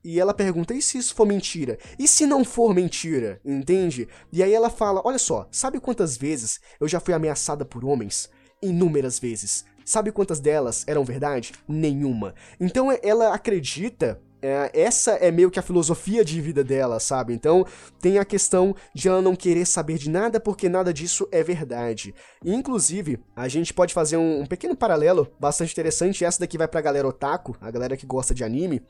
E 0.04 0.20
ela 0.20 0.34
pergunta: 0.34 0.74
e 0.74 0.82
se 0.82 0.98
isso 0.98 1.16
for 1.16 1.28
mentira? 1.28 1.78
E 2.00 2.08
se 2.08 2.26
não 2.26 2.44
for 2.44 2.74
mentira? 2.74 3.40
Entende? 3.46 4.08
E 4.34 4.42
aí 4.42 4.54
ela 4.54 4.70
fala: 4.70 5.02
olha 5.06 5.20
só, 5.20 5.48
sabe 5.52 5.80
quantas 5.80 6.18
vezes 6.18 6.60
eu 6.80 6.88
já 6.88 7.00
fui 7.00 7.14
ameaçada 7.14 7.64
por 7.64 7.86
homens? 7.86 8.30
Inúmeras 8.62 9.20
vezes. 9.20 9.66
Sabe 9.86 10.12
quantas 10.12 10.40
delas 10.40 10.84
eram 10.88 11.04
verdade? 11.06 11.54
Nenhuma. 11.68 12.36
Então 12.60 12.90
ela 13.02 13.34
acredita 13.34 14.20
É, 14.40 14.70
essa 14.72 15.14
é 15.14 15.32
meio 15.32 15.50
que 15.50 15.58
a 15.58 15.64
filosofia 15.64 16.24
de 16.24 16.40
vida 16.40 16.64
dela, 16.64 17.00
sabe? 17.00 17.34
Então 17.34 17.66
tem 18.00 18.20
a 18.20 18.26
questão 18.26 18.76
de 18.94 19.08
ela 19.08 19.20
não 19.20 19.36
querer 19.36 19.66
saber 19.66 19.98
de 19.98 20.12
nada 20.12 20.40
porque 20.40 20.70
nada 20.70 20.94
disso 20.94 21.28
é 21.32 21.42
verdade. 21.42 22.14
E, 22.46 22.54
inclusive, 22.54 23.20
a 23.36 23.48
gente 23.48 23.74
pode 23.74 23.96
fazer 23.96 24.16
um, 24.16 24.42
um 24.42 24.46
pequeno 24.46 24.76
paralelo 24.76 25.28
bastante 25.40 25.72
interessante. 25.72 26.24
Essa 26.24 26.40
daqui 26.42 26.56
vai 26.56 26.68
pra 26.68 26.82
galera 26.82 27.08
otaku, 27.08 27.58
a 27.60 27.72
galera 27.72 27.98
que 27.98 28.06
gosta 28.06 28.36
de 28.36 28.44
anime, 28.44 28.84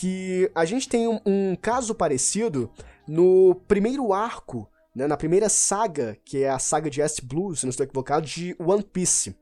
que 0.00 0.50
a 0.54 0.64
gente 0.64 0.88
tem 0.88 1.06
um, 1.06 1.20
um 1.26 1.54
caso 1.54 1.94
parecido 1.94 2.70
no 3.06 3.54
primeiro 3.68 4.14
arco, 4.14 4.66
né, 4.98 5.06
na 5.06 5.16
primeira 5.16 5.48
saga, 5.48 6.18
que 6.24 6.42
é 6.42 6.50
a 6.50 6.58
saga 6.58 6.90
de 6.90 7.00
East 7.00 7.22
Blue, 7.22 7.54
se 7.54 7.64
não 7.64 7.70
estou 7.70 7.84
equivocado, 7.84 8.26
de 8.26 8.56
One 8.58 8.82
Piece, 8.82 9.36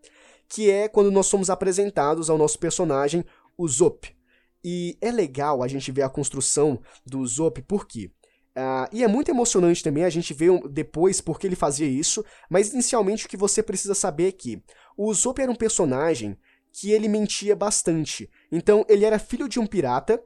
que 0.46 0.70
é 0.70 0.86
quando 0.86 1.10
nós 1.10 1.26
somos 1.26 1.48
apresentados 1.48 2.28
ao 2.28 2.36
nosso 2.36 2.58
personagem, 2.58 3.24
o 3.56 3.66
Zop. 3.66 4.14
E 4.62 4.98
é 5.00 5.10
legal 5.10 5.62
a 5.62 5.68
gente 5.68 5.90
ver 5.90 6.02
a 6.02 6.10
construção 6.10 6.78
do 7.06 7.26
Zop, 7.26 7.62
por 7.62 7.86
quê? 7.86 8.10
Uh, 8.54 8.88
e 8.92 9.02
é 9.02 9.08
muito 9.08 9.30
emocionante 9.30 9.82
também 9.82 10.04
a 10.04 10.10
gente 10.10 10.34
ver 10.34 10.50
depois 10.68 11.22
por 11.22 11.40
que 11.40 11.46
ele 11.46 11.56
fazia 11.56 11.86
isso, 11.86 12.22
mas 12.50 12.74
inicialmente 12.74 13.24
o 13.24 13.28
que 13.28 13.36
você 13.36 13.62
precisa 13.62 13.94
saber 13.94 14.28
é 14.28 14.32
que 14.32 14.62
o 14.94 15.12
Zop 15.14 15.40
era 15.40 15.50
um 15.50 15.56
personagem 15.56 16.36
que 16.70 16.90
ele 16.90 17.08
mentia 17.08 17.56
bastante. 17.56 18.28
Então 18.52 18.84
ele 18.90 19.06
era 19.06 19.18
filho 19.18 19.48
de 19.48 19.58
um 19.58 19.66
pirata 19.66 20.22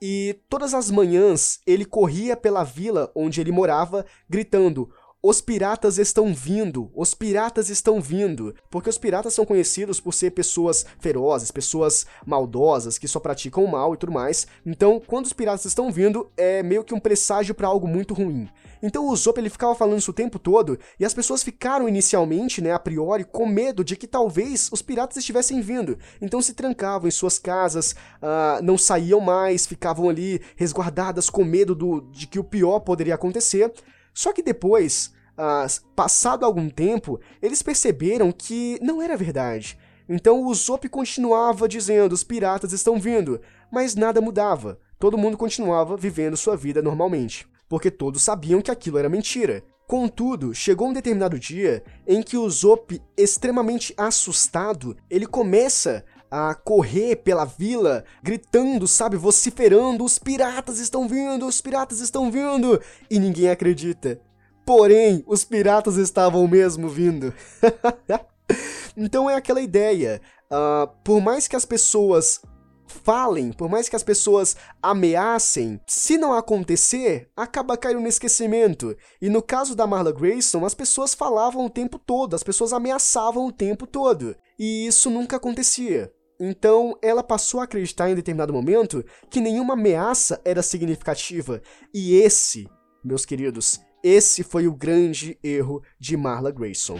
e 0.00 0.38
todas 0.48 0.74
as 0.74 0.90
manhãs 0.90 1.60
ele 1.66 1.84
corria 1.84 2.36
pela 2.36 2.64
vila 2.64 3.10
onde 3.14 3.40
ele 3.40 3.52
morava 3.52 4.04
gritando: 4.28 4.90
os 5.20 5.40
piratas 5.40 5.98
estão 5.98 6.32
vindo, 6.32 6.92
os 6.94 7.12
piratas 7.12 7.68
estão 7.68 8.00
vindo. 8.00 8.54
Porque 8.70 8.88
os 8.88 8.96
piratas 8.96 9.34
são 9.34 9.44
conhecidos 9.44 10.00
por 10.00 10.14
ser 10.14 10.30
pessoas 10.30 10.86
ferozes, 11.00 11.50
pessoas 11.50 12.06
maldosas, 12.24 12.98
que 12.98 13.08
só 13.08 13.18
praticam 13.18 13.66
mal 13.66 13.94
e 13.94 13.96
tudo 13.96 14.12
mais. 14.12 14.46
Então, 14.64 15.02
quando 15.04 15.26
os 15.26 15.32
piratas 15.32 15.64
estão 15.64 15.90
vindo, 15.90 16.30
é 16.36 16.62
meio 16.62 16.84
que 16.84 16.94
um 16.94 17.00
presságio 17.00 17.52
para 17.52 17.66
algo 17.66 17.88
muito 17.88 18.14
ruim. 18.14 18.48
Então 18.82 19.08
o 19.08 19.16
Zop 19.16 19.38
ele 19.38 19.50
ficava 19.50 19.74
falando 19.74 19.98
isso 19.98 20.10
o 20.10 20.14
tempo 20.14 20.38
todo, 20.38 20.78
e 20.98 21.04
as 21.04 21.14
pessoas 21.14 21.42
ficaram 21.42 21.88
inicialmente, 21.88 22.60
né, 22.60 22.72
a 22.72 22.78
priori, 22.78 23.24
com 23.24 23.46
medo 23.46 23.84
de 23.84 23.96
que 23.96 24.06
talvez 24.06 24.68
os 24.72 24.82
piratas 24.82 25.16
estivessem 25.16 25.60
vindo. 25.60 25.98
Então 26.20 26.40
se 26.40 26.54
trancavam 26.54 27.08
em 27.08 27.12
suas 27.12 27.38
casas, 27.38 27.92
uh, 27.92 28.62
não 28.62 28.78
saíam 28.78 29.20
mais, 29.20 29.66
ficavam 29.66 30.08
ali 30.08 30.40
resguardadas 30.56 31.28
com 31.28 31.44
medo 31.44 31.74
do, 31.74 32.00
de 32.12 32.26
que 32.26 32.38
o 32.38 32.44
pior 32.44 32.80
poderia 32.80 33.14
acontecer. 33.14 33.72
Só 34.14 34.32
que 34.32 34.42
depois, 34.42 35.12
uh, 35.34 35.94
passado 35.94 36.44
algum 36.44 36.68
tempo, 36.68 37.20
eles 37.40 37.62
perceberam 37.62 38.32
que 38.32 38.78
não 38.82 39.00
era 39.02 39.16
verdade. 39.16 39.78
Então 40.08 40.44
o 40.46 40.54
Zop 40.54 40.88
continuava 40.88 41.68
dizendo: 41.68 42.12
os 42.12 42.24
piratas 42.24 42.72
estão 42.72 42.98
vindo, 42.98 43.40
mas 43.70 43.94
nada 43.94 44.20
mudava. 44.20 44.78
Todo 44.98 45.18
mundo 45.18 45.36
continuava 45.36 45.96
vivendo 45.96 46.36
sua 46.36 46.56
vida 46.56 46.82
normalmente, 46.82 47.46
porque 47.68 47.90
todos 47.90 48.22
sabiam 48.22 48.62
que 48.62 48.70
aquilo 48.70 48.98
era 48.98 49.08
mentira. 49.08 49.62
Contudo, 49.86 50.54
chegou 50.54 50.88
um 50.88 50.92
determinado 50.92 51.38
dia 51.38 51.82
em 52.06 52.22
que 52.22 52.36
o 52.36 52.48
Zop, 52.50 53.00
extremamente 53.16 53.94
assustado, 53.96 54.96
ele 55.08 55.26
começa 55.26 56.04
a 56.30 56.54
correr 56.54 57.16
pela 57.16 57.46
vila, 57.46 58.04
gritando, 58.22 58.86
sabe, 58.86 59.16
vociferando: 59.16 60.04
os 60.04 60.18
piratas 60.18 60.78
estão 60.78 61.08
vindo, 61.08 61.46
os 61.46 61.60
piratas 61.60 62.00
estão 62.00 62.30
vindo! 62.30 62.80
E 63.10 63.18
ninguém 63.18 63.48
acredita. 63.48 64.20
Porém, 64.66 65.24
os 65.26 65.44
piratas 65.44 65.96
estavam 65.96 66.46
mesmo 66.46 66.88
vindo. 66.88 67.32
então 68.94 69.30
é 69.30 69.34
aquela 69.34 69.62
ideia. 69.62 70.20
Uh, 70.50 70.86
por 71.02 71.22
mais 71.22 71.48
que 71.48 71.56
as 71.56 71.64
pessoas 71.64 72.42
falem, 72.88 73.52
por 73.52 73.68
mais 73.68 73.88
que 73.88 73.96
as 73.96 74.02
pessoas 74.02 74.56
ameacem, 74.82 75.80
se 75.86 76.18
não 76.18 76.32
acontecer, 76.32 77.28
acaba 77.36 77.76
caindo 77.76 78.00
no 78.00 78.08
esquecimento. 78.08 78.96
E 79.20 79.28
no 79.28 79.42
caso 79.42 79.76
da 79.76 79.86
Marla 79.86 80.12
Grayson, 80.12 80.64
as 80.64 80.74
pessoas 80.74 81.14
falavam 81.14 81.66
o 81.66 81.70
tempo 81.70 81.98
todo, 81.98 82.34
as 82.34 82.42
pessoas 82.42 82.72
ameaçavam 82.72 83.46
o 83.46 83.52
tempo 83.52 83.86
todo. 83.86 84.34
E 84.58 84.86
isso 84.86 85.10
nunca 85.10 85.36
acontecia. 85.36 86.12
Então, 86.40 86.96
ela 87.02 87.22
passou 87.22 87.60
a 87.60 87.64
acreditar 87.64 88.08
em 88.10 88.14
determinado 88.14 88.52
momento 88.52 89.04
que 89.28 89.40
nenhuma 89.40 89.74
ameaça 89.74 90.40
era 90.44 90.62
significativa. 90.62 91.60
E 91.92 92.14
esse, 92.14 92.68
meus 93.04 93.24
queridos, 93.24 93.80
esse 94.02 94.44
foi 94.44 94.68
o 94.68 94.74
grande 94.74 95.36
erro 95.42 95.82
de 95.98 96.16
Marla 96.16 96.52
Grayson. 96.52 96.98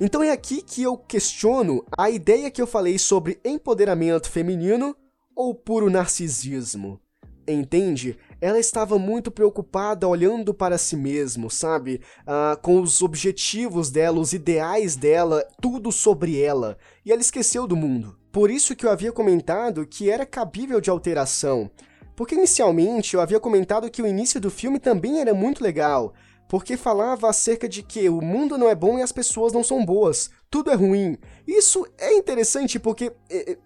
Então 0.00 0.22
é 0.22 0.30
aqui 0.30 0.62
que 0.62 0.82
eu 0.82 0.96
questiono 0.96 1.84
a 1.96 2.08
ideia 2.08 2.50
que 2.50 2.62
eu 2.62 2.66
falei 2.66 2.98
sobre 2.98 3.40
empoderamento 3.44 4.30
feminino 4.30 4.96
ou 5.34 5.54
puro 5.54 5.90
narcisismo. 5.90 7.00
Entende? 7.46 8.18
ela 8.40 8.58
estava 8.58 8.98
muito 8.98 9.30
preocupada 9.30 10.06
olhando 10.06 10.54
para 10.54 10.78
si 10.78 10.96
mesmo, 10.96 11.50
sabe? 11.50 12.00
Ah, 12.26 12.56
com 12.60 12.80
os 12.80 13.02
objetivos 13.02 13.90
dela, 13.90 14.20
os 14.20 14.32
ideais 14.32 14.94
dela, 14.96 15.44
tudo 15.60 15.90
sobre 15.90 16.40
ela. 16.40 16.78
E 17.04 17.10
ela 17.10 17.20
esqueceu 17.20 17.66
do 17.66 17.76
mundo. 17.76 18.16
Por 18.30 18.50
isso 18.50 18.76
que 18.76 18.86
eu 18.86 18.90
havia 18.90 19.10
comentado 19.10 19.86
que 19.86 20.08
era 20.08 20.24
cabível 20.24 20.80
de 20.80 20.90
alteração. 20.90 21.70
Porque 22.14 22.34
inicialmente 22.34 23.14
eu 23.14 23.20
havia 23.20 23.40
comentado 23.40 23.90
que 23.90 24.02
o 24.02 24.06
início 24.06 24.40
do 24.40 24.50
filme 24.50 24.78
também 24.78 25.20
era 25.20 25.34
muito 25.34 25.62
legal. 25.62 26.14
Porque 26.48 26.76
falava 26.76 27.28
acerca 27.28 27.68
de 27.68 27.82
que 27.82 28.08
o 28.08 28.22
mundo 28.22 28.56
não 28.56 28.68
é 28.68 28.74
bom 28.74 28.98
e 28.98 29.02
as 29.02 29.12
pessoas 29.12 29.52
não 29.52 29.62
são 29.62 29.84
boas. 29.84 30.30
Tudo 30.50 30.70
é 30.70 30.74
ruim. 30.74 31.18
Isso 31.46 31.86
é 31.98 32.14
interessante 32.14 32.78
porque 32.78 33.12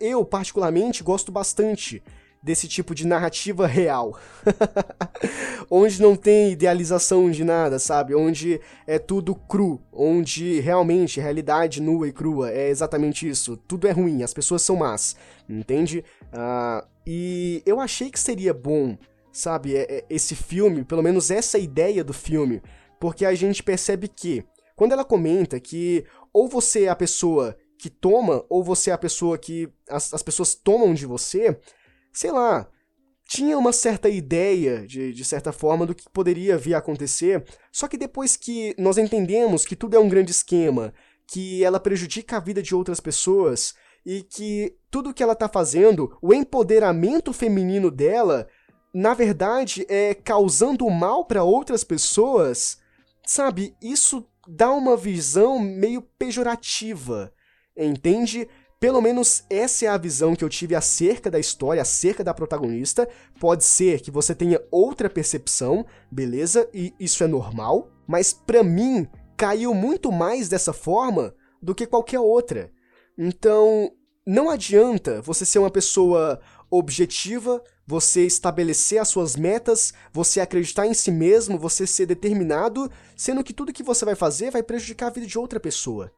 eu, 0.01 0.25
particularmente, 0.25 1.03
gosto 1.03 1.31
bastante 1.31 2.03
desse 2.43 2.67
tipo 2.67 2.95
de 2.95 3.07
narrativa 3.07 3.67
real. 3.67 4.19
onde 5.71 6.03
não 6.03 6.17
tem 6.17 6.51
idealização 6.51 7.31
de 7.31 7.45
nada, 7.45 7.79
sabe? 7.79 8.15
Onde 8.15 8.61
é 8.87 8.99
tudo 8.99 9.35
cru, 9.35 9.81
onde 9.93 10.59
realmente 10.61 11.21
realidade 11.21 11.81
nua 11.81 12.09
e 12.09 12.13
crua 12.13 12.51
é 12.51 12.69
exatamente 12.69 13.29
isso. 13.29 13.57
Tudo 13.57 13.87
é 13.87 13.93
ruim, 13.93 14.23
as 14.23 14.35
pessoas 14.35 14.63
são 14.63 14.77
más, 14.77 15.15
entende? 15.49 16.05
Uh, 16.33 16.87
e 17.07 17.63
eu 17.65 17.79
achei 17.79 18.11
que 18.11 18.19
seria 18.19 18.53
bom, 18.53 18.99
sabe, 19.33 19.75
é, 19.75 19.87
é, 19.89 20.05
esse 20.11 20.35
filme, 20.35 20.85
pelo 20.85 21.03
menos 21.03 21.31
essa 21.31 21.59
ideia 21.59 22.05
do 22.05 22.13
filme, 22.13 22.63
porque 23.01 23.25
a 23.25 23.35
gente 23.35 23.63
percebe 23.63 24.07
que, 24.07 24.45
quando 24.77 24.93
ela 24.93 25.05
comenta 25.05 25.59
que 25.59 26.05
ou 26.33 26.49
você 26.49 26.85
é 26.85 26.89
a 26.89 26.97
pessoa 26.97 27.57
que 27.79 27.91
toma, 27.91 28.45
ou 28.49 28.63
você 28.63 28.91
é 28.91 28.93
a 28.93 28.99
pessoa 28.99 29.37
que 29.37 29.69
as, 29.89 30.15
as 30.15 30.23
pessoas 30.23 30.55
tomam 30.55 30.95
de 30.95 31.07
você, 31.07 31.59
sei 32.13 32.31
lá, 32.31 32.69
tinha 33.27 33.57
uma 33.57 33.73
certa 33.73 34.09
ideia, 34.09 34.87
de, 34.87 35.13
de 35.13 35.25
certa 35.25 35.53
forma, 35.53 35.87
do 35.87 35.95
que 35.95 36.09
poderia 36.11 36.59
vir 36.59 36.75
a 36.75 36.79
acontecer, 36.79 37.45
só 37.73 37.89
que 37.89 37.97
depois 37.97 38.37
que 38.37 38.75
nós 38.79 38.99
entendemos 38.99 39.65
que 39.65 39.75
tudo 39.75 39.97
é 39.97 39.99
um 39.99 40.09
grande 40.09 40.31
esquema, 40.31 40.93
que 41.27 41.65
ela 41.65 41.81
prejudica 41.81 42.37
a 42.37 42.41
vida 42.41 42.63
de 42.63 42.75
outras 42.75 43.01
pessoas, 43.01 43.75
e 44.05 44.23
que 44.23 44.77
tudo 44.91 45.15
que 45.15 45.23
ela 45.23 45.35
tá 45.35 45.49
fazendo, 45.49 46.17
o 46.21 46.35
empoderamento 46.35 47.33
feminino 47.33 47.91
dela, 47.91 48.49
na 48.93 49.15
verdade 49.15 49.87
é 49.89 50.15
causando 50.15 50.89
mal 50.91 51.25
para 51.25 51.45
outras 51.45 51.83
pessoas, 51.83 52.79
sabe? 53.27 53.75
Isso 53.81 54.27
dá 54.47 54.71
uma 54.71 54.97
visão 54.97 55.59
meio 55.59 56.03
pejorativa, 56.03 57.33
entende? 57.77 58.49
Pelo 58.79 59.01
menos 59.01 59.45
essa 59.49 59.85
é 59.85 59.89
a 59.89 59.97
visão 59.97 60.35
que 60.35 60.43
eu 60.43 60.49
tive 60.49 60.75
acerca 60.75 61.31
da 61.31 61.39
história, 61.39 61.81
acerca 61.81 62.25
da 62.25 62.35
protagonista. 62.35 63.09
Pode 63.39 63.65
ser 63.65 64.01
que 64.01 64.11
você 64.11 64.35
tenha 64.35 64.61
outra 64.73 65.09
percepção, 65.09 65.87
beleza? 66.11 66.69
E 66.75 66.93
isso 66.99 67.23
é 67.23 67.29
normal, 67.29 67.93
mas 68.09 68.33
para 68.33 68.65
mim 68.65 69.09
caiu 69.37 69.73
muito 69.73 70.11
mais 70.11 70.49
dessa 70.49 70.73
forma 70.73 71.33
do 71.63 71.75
que 71.75 71.87
qualquer 71.87 72.19
outra. 72.19 72.73
Então, 73.17 73.93
não 74.27 74.51
adianta 74.51 75.23
você 75.23 75.45
ser 75.47 75.61
uma 75.61 75.71
pessoa 75.71 76.41
objetiva, 76.69 77.63
você 77.93 78.25
estabelecer 78.25 78.99
as 78.99 79.09
suas 79.09 79.37
metas, 79.37 79.93
você 80.15 80.41
acreditar 80.41 80.87
em 80.87 80.95
si 80.95 81.11
mesmo, 81.11 81.59
você 81.59 81.87
ser 81.87 82.07
determinado, 82.07 82.91
sendo 83.15 83.45
que 83.45 83.53
tudo 83.53 83.71
que 83.71 83.83
você 83.83 84.03
vai 84.03 84.15
fazer 84.15 84.51
vai 84.51 84.63
prejudicar 84.63 85.09
a 85.09 85.11
vida 85.11 85.27
de 85.27 85.39
outra 85.39 85.61
pessoa. 85.61 86.11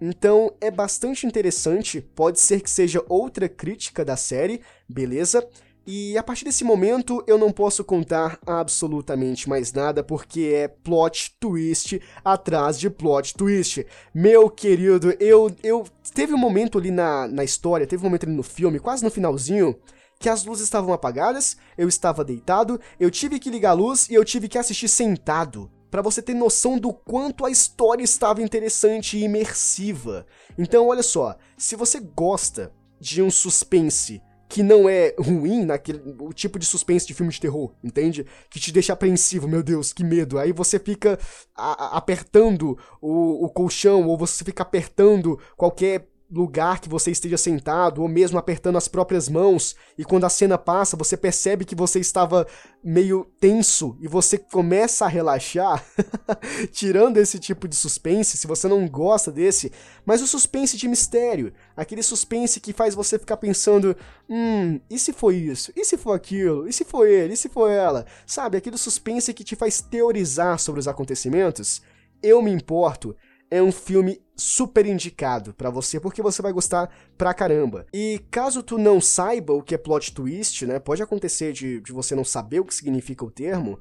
Então 0.00 0.54
é 0.58 0.70
bastante 0.70 1.26
interessante, 1.26 2.00
pode 2.00 2.40
ser 2.40 2.62
que 2.62 2.70
seja 2.70 3.04
outra 3.10 3.46
crítica 3.46 4.06
da 4.06 4.16
série, 4.16 4.62
beleza? 4.88 5.46
E 5.86 6.16
a 6.16 6.22
partir 6.22 6.46
desse 6.46 6.64
momento 6.64 7.22
eu 7.26 7.36
não 7.36 7.52
posso 7.52 7.84
contar 7.84 8.38
absolutamente 8.46 9.50
mais 9.50 9.70
nada 9.70 10.02
porque 10.02 10.52
é 10.54 10.66
plot 10.66 11.36
twist 11.38 12.00
atrás 12.24 12.80
de 12.80 12.88
plot 12.88 13.34
twist. 13.34 13.86
Meu 14.14 14.48
querido, 14.48 15.14
eu 15.20 15.54
eu 15.62 15.84
teve 16.14 16.32
um 16.32 16.38
momento 16.38 16.78
ali 16.78 16.90
na, 16.90 17.28
na 17.28 17.44
história, 17.44 17.86
teve 17.86 18.00
um 18.02 18.06
momento 18.06 18.24
ali 18.24 18.34
no 18.34 18.42
filme, 18.42 18.78
quase 18.78 19.04
no 19.04 19.10
finalzinho, 19.10 19.78
que 20.18 20.28
as 20.28 20.44
luzes 20.44 20.64
estavam 20.64 20.92
apagadas, 20.92 21.56
eu 21.76 21.88
estava 21.88 22.24
deitado, 22.24 22.80
eu 22.98 23.10
tive 23.10 23.38
que 23.38 23.50
ligar 23.50 23.70
a 23.70 23.74
luz 23.74 24.08
e 24.08 24.14
eu 24.14 24.24
tive 24.24 24.48
que 24.48 24.58
assistir 24.58 24.88
sentado 24.88 25.70
para 25.90 26.02
você 26.02 26.20
ter 26.20 26.34
noção 26.34 26.78
do 26.78 26.92
quanto 26.92 27.46
a 27.46 27.50
história 27.50 28.02
estava 28.02 28.42
interessante 28.42 29.16
e 29.16 29.24
imersiva. 29.24 30.26
Então, 30.58 30.88
olha 30.88 31.02
só, 31.02 31.36
se 31.56 31.76
você 31.76 32.00
gosta 32.00 32.72
de 33.00 33.22
um 33.22 33.30
suspense 33.30 34.20
que 34.48 34.62
não 34.62 34.88
é 34.88 35.14
ruim, 35.18 35.64
naquele, 35.64 36.02
o 36.20 36.32
tipo 36.32 36.58
de 36.58 36.64
suspense 36.64 37.06
de 37.06 37.14
filme 37.14 37.30
de 37.30 37.40
terror, 37.40 37.72
entende? 37.84 38.26
Que 38.50 38.58
te 38.58 38.72
deixa 38.72 38.94
apreensivo, 38.94 39.46
meu 39.46 39.62
Deus, 39.62 39.92
que 39.92 40.02
medo. 40.02 40.38
Aí 40.38 40.52
você 40.52 40.78
fica 40.78 41.18
a, 41.54 41.84
a, 41.84 41.98
apertando 41.98 42.76
o, 43.00 43.44
o 43.44 43.50
colchão, 43.50 44.06
ou 44.06 44.16
você 44.16 44.44
fica 44.44 44.62
apertando 44.62 45.38
qualquer 45.54 46.08
lugar 46.30 46.80
que 46.80 46.88
você 46.88 47.10
esteja 47.10 47.38
sentado, 47.38 48.02
ou 48.02 48.08
mesmo 48.08 48.38
apertando 48.38 48.76
as 48.76 48.86
próprias 48.86 49.28
mãos, 49.28 49.74
e 49.96 50.04
quando 50.04 50.24
a 50.24 50.28
cena 50.28 50.58
passa, 50.58 50.96
você 50.96 51.16
percebe 51.16 51.64
que 51.64 51.74
você 51.74 51.98
estava 51.98 52.46
meio 52.84 53.24
tenso 53.40 53.96
e 54.00 54.06
você 54.06 54.36
começa 54.36 55.06
a 55.06 55.08
relaxar, 55.08 55.82
tirando 56.70 57.16
esse 57.16 57.38
tipo 57.38 57.66
de 57.66 57.74
suspense, 57.74 58.36
se 58.36 58.46
você 58.46 58.68
não 58.68 58.86
gosta 58.86 59.32
desse, 59.32 59.72
mas 60.04 60.20
o 60.20 60.26
suspense 60.26 60.76
de 60.76 60.86
mistério, 60.86 61.52
aquele 61.74 62.02
suspense 62.02 62.60
que 62.60 62.74
faz 62.74 62.94
você 62.94 63.18
ficar 63.18 63.38
pensando, 63.38 63.96
hum, 64.28 64.78
e 64.90 64.98
se 64.98 65.12
foi 65.12 65.36
isso? 65.36 65.72
E 65.74 65.84
se 65.84 65.96
foi 65.96 66.14
aquilo? 66.14 66.68
E 66.68 66.72
se 66.72 66.84
foi 66.84 67.10
ele? 67.10 67.34
E 67.34 67.36
se 67.36 67.48
foi 67.48 67.72
ela? 67.72 68.04
Sabe, 68.26 68.58
aquele 68.58 68.76
suspense 68.76 69.32
que 69.32 69.44
te 69.44 69.56
faz 69.56 69.80
teorizar 69.80 70.58
sobre 70.58 70.78
os 70.78 70.88
acontecimentos? 70.88 71.80
Eu 72.22 72.42
me 72.42 72.50
importo 72.50 73.16
é 73.50 73.62
um 73.62 73.72
filme 73.72 74.20
super 74.38 74.86
indicado 74.86 75.52
para 75.52 75.68
você, 75.68 75.98
porque 75.98 76.22
você 76.22 76.40
vai 76.40 76.52
gostar 76.52 76.88
pra 77.16 77.34
caramba. 77.34 77.84
E 77.92 78.20
caso 78.30 78.62
tu 78.62 78.78
não 78.78 79.00
saiba 79.00 79.52
o 79.52 79.62
que 79.62 79.74
é 79.74 79.78
plot 79.78 80.14
twist, 80.14 80.64
né, 80.64 80.78
pode 80.78 81.02
acontecer 81.02 81.52
de, 81.52 81.80
de 81.80 81.92
você 81.92 82.14
não 82.14 82.24
saber 82.24 82.60
o 82.60 82.64
que 82.64 82.74
significa 82.74 83.24
o 83.24 83.30
termo, 83.30 83.78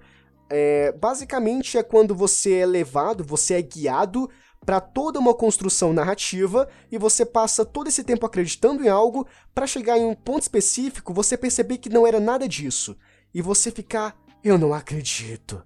é, 0.49 0.91
basicamente 0.93 1.77
é 1.77 1.83
quando 1.83 2.15
você 2.15 2.55
é 2.55 2.65
levado, 2.65 3.23
você 3.23 3.55
é 3.55 3.61
guiado 3.61 4.29
para 4.65 4.81
toda 4.81 5.19
uma 5.19 5.33
construção 5.33 5.93
narrativa 5.93 6.67
e 6.91 6.97
você 6.97 7.25
passa 7.25 7.63
todo 7.63 7.87
esse 7.87 8.03
tempo 8.03 8.25
acreditando 8.25 8.83
em 8.83 8.89
algo 8.89 9.27
para 9.53 9.67
chegar 9.67 9.97
em 9.97 10.05
um 10.05 10.15
ponto 10.15 10.41
específico, 10.41 11.13
você 11.13 11.37
perceber 11.37 11.77
que 11.77 11.89
não 11.89 12.07
era 12.07 12.19
nada 12.19 12.47
disso 12.47 12.97
e 13.33 13.41
você 13.41 13.71
ficar, 13.71 14.17
eu 14.43 14.57
não 14.57 14.73
acredito. 14.73 15.63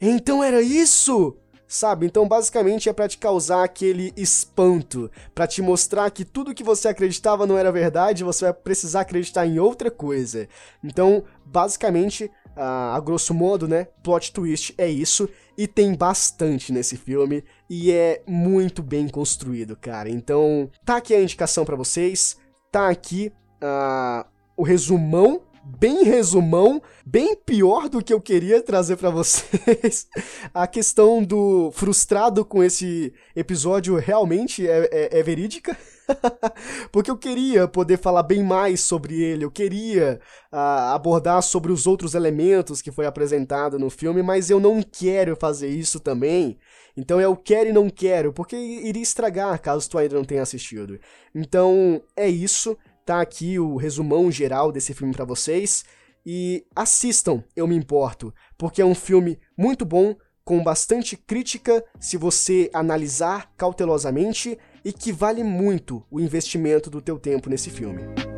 Então 0.00 0.42
era 0.42 0.62
isso? 0.62 1.36
Sabe? 1.70 2.04
Então, 2.04 2.26
basicamente 2.26 2.88
é 2.88 2.92
para 2.92 3.06
te 3.06 3.16
causar 3.16 3.62
aquele 3.62 4.12
espanto, 4.16 5.08
para 5.32 5.46
te 5.46 5.62
mostrar 5.62 6.10
que 6.10 6.24
tudo 6.24 6.52
que 6.52 6.64
você 6.64 6.88
acreditava 6.88 7.46
não 7.46 7.56
era 7.56 7.70
verdade, 7.70 8.24
você 8.24 8.46
vai 8.46 8.52
precisar 8.52 9.02
acreditar 9.02 9.46
em 9.46 9.60
outra 9.60 9.88
coisa. 9.88 10.48
Então, 10.82 11.22
basicamente, 11.46 12.28
a, 12.56 12.96
a 12.96 13.00
grosso 13.00 13.32
modo, 13.32 13.68
né, 13.68 13.86
plot 14.02 14.32
twist 14.32 14.74
é 14.76 14.88
isso 14.88 15.28
e 15.56 15.68
tem 15.68 15.94
bastante 15.94 16.72
nesse 16.72 16.96
filme 16.96 17.44
e 17.68 17.92
é 17.92 18.20
muito 18.26 18.82
bem 18.82 19.08
construído, 19.08 19.76
cara. 19.76 20.10
Então, 20.10 20.68
tá 20.84 20.96
aqui 20.96 21.14
a 21.14 21.22
indicação 21.22 21.64
para 21.64 21.76
vocês, 21.76 22.36
tá 22.72 22.88
aqui 22.88 23.32
uh, 23.62 24.28
o 24.56 24.64
resumão 24.64 25.42
bem 25.78 26.02
resumão, 26.04 26.82
bem 27.04 27.36
pior 27.36 27.88
do 27.88 28.02
que 28.02 28.12
eu 28.12 28.20
queria 28.20 28.62
trazer 28.62 28.96
para 28.96 29.10
vocês. 29.10 30.06
A 30.52 30.66
questão 30.66 31.22
do 31.22 31.70
frustrado 31.72 32.44
com 32.44 32.62
esse 32.62 33.12
episódio 33.36 33.96
realmente 33.96 34.66
é, 34.66 34.88
é, 34.90 35.18
é 35.18 35.22
verídica. 35.22 35.76
Porque 36.90 37.10
eu 37.10 37.16
queria 37.16 37.68
poder 37.68 37.98
falar 37.98 38.22
bem 38.22 38.42
mais 38.42 38.80
sobre 38.80 39.22
ele, 39.22 39.44
eu 39.44 39.50
queria 39.50 40.20
uh, 40.52 40.92
abordar 40.92 41.40
sobre 41.42 41.70
os 41.70 41.86
outros 41.86 42.14
elementos 42.14 42.82
que 42.82 42.90
foi 42.90 43.06
apresentado 43.06 43.78
no 43.78 43.88
filme, 43.88 44.22
mas 44.22 44.50
eu 44.50 44.58
não 44.58 44.82
quero 44.82 45.36
fazer 45.36 45.68
isso 45.68 46.00
também. 46.00 46.58
Então 46.96 47.20
eu 47.20 47.36
quero 47.36 47.70
e 47.70 47.72
não 47.72 47.88
quero, 47.88 48.32
porque 48.32 48.56
iria 48.56 49.02
estragar 49.02 49.60
caso 49.60 49.88
tu 49.88 49.96
ainda 49.96 50.16
não 50.16 50.24
tenha 50.24 50.42
assistido. 50.42 50.98
Então 51.34 52.02
é 52.16 52.28
isso 52.28 52.76
tá 53.04 53.20
aqui 53.20 53.58
o 53.58 53.76
resumão 53.76 54.30
geral 54.30 54.70
desse 54.72 54.94
filme 54.94 55.14
para 55.14 55.24
vocês. 55.24 55.84
E 56.24 56.66
assistam, 56.76 57.42
eu 57.56 57.66
me 57.66 57.76
importo, 57.76 58.32
porque 58.58 58.82
é 58.82 58.84
um 58.84 58.94
filme 58.94 59.38
muito 59.56 59.84
bom, 59.84 60.14
com 60.44 60.62
bastante 60.62 61.16
crítica 61.16 61.84
se 61.98 62.16
você 62.16 62.70
analisar 62.72 63.52
cautelosamente 63.56 64.58
e 64.84 64.92
que 64.92 65.12
vale 65.12 65.44
muito 65.44 66.04
o 66.10 66.20
investimento 66.20 66.90
do 66.90 67.00
teu 67.00 67.18
tempo 67.18 67.48
nesse 67.48 67.70
filme. 67.70 68.29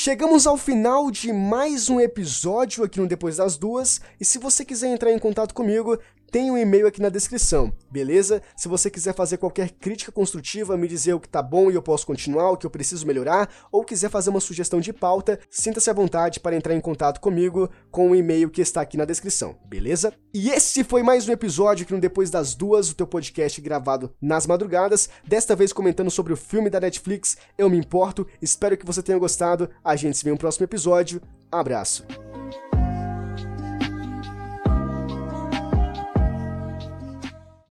Chegamos 0.00 0.46
ao 0.46 0.56
final 0.56 1.10
de 1.10 1.32
mais 1.32 1.90
um 1.90 1.98
episódio 1.98 2.84
aqui 2.84 3.00
no 3.00 3.08
Depois 3.08 3.38
das 3.38 3.56
Duas, 3.56 4.00
e 4.20 4.24
se 4.24 4.38
você 4.38 4.64
quiser 4.64 4.86
entrar 4.86 5.10
em 5.10 5.18
contato 5.18 5.52
comigo, 5.52 5.98
tem 6.30 6.50
um 6.50 6.58
e-mail 6.58 6.86
aqui 6.86 7.00
na 7.00 7.08
descrição, 7.08 7.72
beleza? 7.90 8.42
Se 8.56 8.68
você 8.68 8.90
quiser 8.90 9.14
fazer 9.14 9.38
qualquer 9.38 9.70
crítica 9.70 10.12
construtiva, 10.12 10.76
me 10.76 10.86
dizer 10.86 11.14
o 11.14 11.20
que 11.20 11.28
tá 11.28 11.42
bom 11.42 11.70
e 11.70 11.74
eu 11.74 11.82
posso 11.82 12.06
continuar, 12.06 12.50
o 12.50 12.56
que 12.56 12.66
eu 12.66 12.70
preciso 12.70 13.06
melhorar, 13.06 13.48
ou 13.72 13.84
quiser 13.84 14.10
fazer 14.10 14.30
uma 14.30 14.40
sugestão 14.40 14.80
de 14.80 14.92
pauta, 14.92 15.38
sinta-se 15.50 15.88
à 15.88 15.92
vontade 15.92 16.40
para 16.40 16.54
entrar 16.54 16.74
em 16.74 16.80
contato 16.80 17.20
comigo 17.20 17.70
com 17.90 18.10
o 18.10 18.14
e-mail 18.14 18.50
que 18.50 18.60
está 18.60 18.80
aqui 18.80 18.96
na 18.96 19.04
descrição, 19.04 19.56
beleza? 19.66 20.12
E 20.34 20.50
esse 20.50 20.84
foi 20.84 21.02
mais 21.02 21.26
um 21.26 21.32
episódio 21.32 21.84
aqui 21.84 21.94
no 21.94 22.00
Depois 22.00 22.30
das 22.30 22.54
Duas, 22.54 22.90
o 22.90 22.94
teu 22.94 23.06
podcast 23.06 23.60
gravado 23.60 24.12
nas 24.20 24.46
madrugadas, 24.46 25.08
desta 25.26 25.56
vez 25.56 25.72
comentando 25.72 26.10
sobre 26.10 26.32
o 26.32 26.36
filme 26.36 26.68
da 26.68 26.80
Netflix 26.80 27.36
Eu 27.56 27.70
Me 27.70 27.78
Importo. 27.78 28.26
Espero 28.42 28.76
que 28.76 28.86
você 28.86 29.02
tenha 29.02 29.18
gostado. 29.18 29.70
A 29.82 29.96
gente 29.96 30.18
se 30.18 30.24
vê 30.24 30.30
no 30.30 30.38
próximo 30.38 30.64
episódio. 30.64 31.22
Abraço. 31.50 32.27